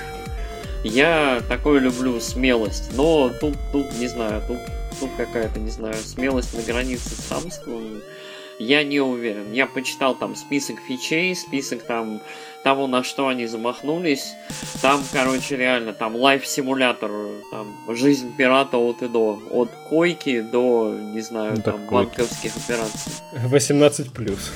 Я 0.84 1.42
такое 1.48 1.80
люблю 1.80 2.20
смелость, 2.20 2.90
но 2.94 3.32
тут, 3.40 3.56
тут 3.72 3.98
не 3.98 4.06
знаю, 4.06 4.42
тут, 4.46 4.58
тут 5.00 5.10
какая-то, 5.16 5.58
не 5.58 5.70
знаю, 5.70 5.96
смелость 5.96 6.54
на 6.54 6.62
границе 6.62 7.10
с 7.10 7.28
хамством. 7.28 8.02
Я 8.58 8.84
не 8.84 9.00
уверен. 9.00 9.52
Я 9.52 9.66
почитал 9.66 10.14
там 10.14 10.36
список 10.36 10.76
фичей, 10.86 11.34
список 11.34 11.82
там 11.82 12.20
того, 12.62 12.86
на 12.86 13.02
что 13.02 13.28
они 13.28 13.46
замахнулись. 13.46 14.34
Там, 14.82 15.02
короче, 15.12 15.56
реально, 15.56 15.94
там 15.94 16.14
лайф-симулятор, 16.14 17.10
там, 17.50 17.74
жизнь 17.88 18.36
пирата 18.36 18.76
от 18.76 19.00
и 19.00 19.08
до. 19.08 19.40
От 19.50 19.70
койки 19.88 20.42
до, 20.42 20.94
не 20.94 21.22
знаю, 21.22 21.54
ну, 21.56 21.62
там, 21.62 21.86
банковских 21.90 22.54
операций. 22.54 23.12
18 23.32 24.12
плюс. 24.12 24.52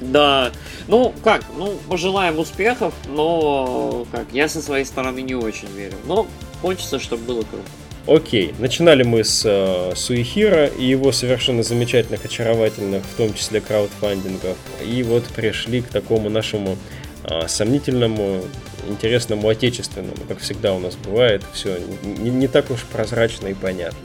Да. 0.00 0.50
Ну, 0.88 1.12
как, 1.22 1.42
ну, 1.58 1.74
пожелаем 1.90 2.38
успехов, 2.38 2.94
но, 3.08 4.06
как, 4.12 4.26
я 4.32 4.48
со 4.48 4.62
своей 4.62 4.86
стороны 4.86 5.20
не 5.20 5.34
очень 5.34 5.68
верю. 5.68 5.96
Но 6.06 6.26
хочется, 6.62 6.98
чтобы 6.98 7.24
было 7.24 7.42
круто. 7.42 7.68
Окей, 8.06 8.54
начинали 8.60 9.02
мы 9.02 9.24
с 9.24 9.42
э, 9.44 9.92
Суихира 9.96 10.66
и 10.66 10.84
его 10.84 11.10
совершенно 11.10 11.64
замечательных, 11.64 12.24
очаровательных, 12.24 13.02
в 13.04 13.16
том 13.16 13.34
числе 13.34 13.60
краудфандингов. 13.60 14.56
И 14.84 15.02
вот 15.02 15.24
пришли 15.24 15.80
к 15.80 15.88
такому 15.88 16.30
нашему 16.30 16.76
э, 17.24 17.48
сомнительному, 17.48 18.42
интересному, 18.88 19.48
отечественному. 19.48 20.18
Как 20.28 20.38
всегда 20.38 20.72
у 20.74 20.78
нас 20.78 20.94
бывает, 20.94 21.42
все 21.52 21.78
не, 22.04 22.30
не 22.30 22.46
так 22.46 22.70
уж 22.70 22.84
прозрачно 22.84 23.48
и 23.48 23.54
понятно. 23.54 23.98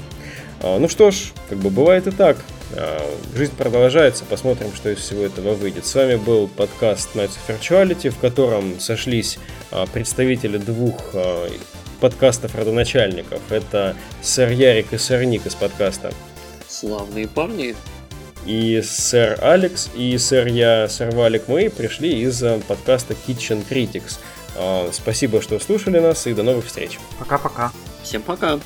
А, 0.62 0.80
ну 0.80 0.88
что 0.88 1.12
ж, 1.12 1.32
как 1.50 1.60
бы 1.60 1.70
бывает 1.70 2.08
и 2.08 2.12
так. 2.12 2.38
А, 2.76 3.02
жизнь 3.36 3.54
продолжается, 3.56 4.24
посмотрим, 4.26 4.74
что 4.76 4.90
из 4.90 4.98
всего 4.98 5.24
этого 5.24 5.54
выйдет. 5.54 5.86
С 5.86 5.94
вами 5.96 6.16
был 6.16 6.48
подкаст 6.48 7.16
Nights 7.16 7.38
of 7.48 7.60
Virtuality, 7.60 8.10
в 8.10 8.18
котором 8.18 8.80
сошлись 8.80 9.40
а, 9.72 9.86
представители 9.86 10.58
двух 10.58 11.12
а, 11.14 11.48
подкастов 12.02 12.56
родоначальников. 12.56 13.40
Это 13.50 13.96
сэр 14.22 14.50
Ярик 14.52 14.92
и 14.92 14.98
сэр 14.98 15.24
Ник 15.24 15.46
из 15.46 15.56
подкаста. 15.56 16.12
Славные 16.68 17.28
парни. 17.28 17.76
И 18.46 18.82
сэр 18.82 19.38
Алекс, 19.42 19.90
и 19.96 20.18
сэр 20.18 20.48
Я, 20.48 20.90
сэр 20.90 21.12
Валик, 21.16 21.48
мы 21.48 21.70
пришли 21.70 22.22
из 22.22 22.42
э, 22.42 22.60
подкаста 22.68 23.14
Kitchen 23.14 23.64
Critics. 23.70 24.18
А, 24.58 24.90
спасибо, 24.92 25.42
что 25.42 25.60
слушали 25.60 26.00
нас, 26.00 26.26
и 26.26 26.34
до 26.34 26.42
новых 26.42 26.66
встреч. 26.66 27.00
Пока-пока. 27.20 27.72
Всем 28.02 28.24
пока. 28.24 28.60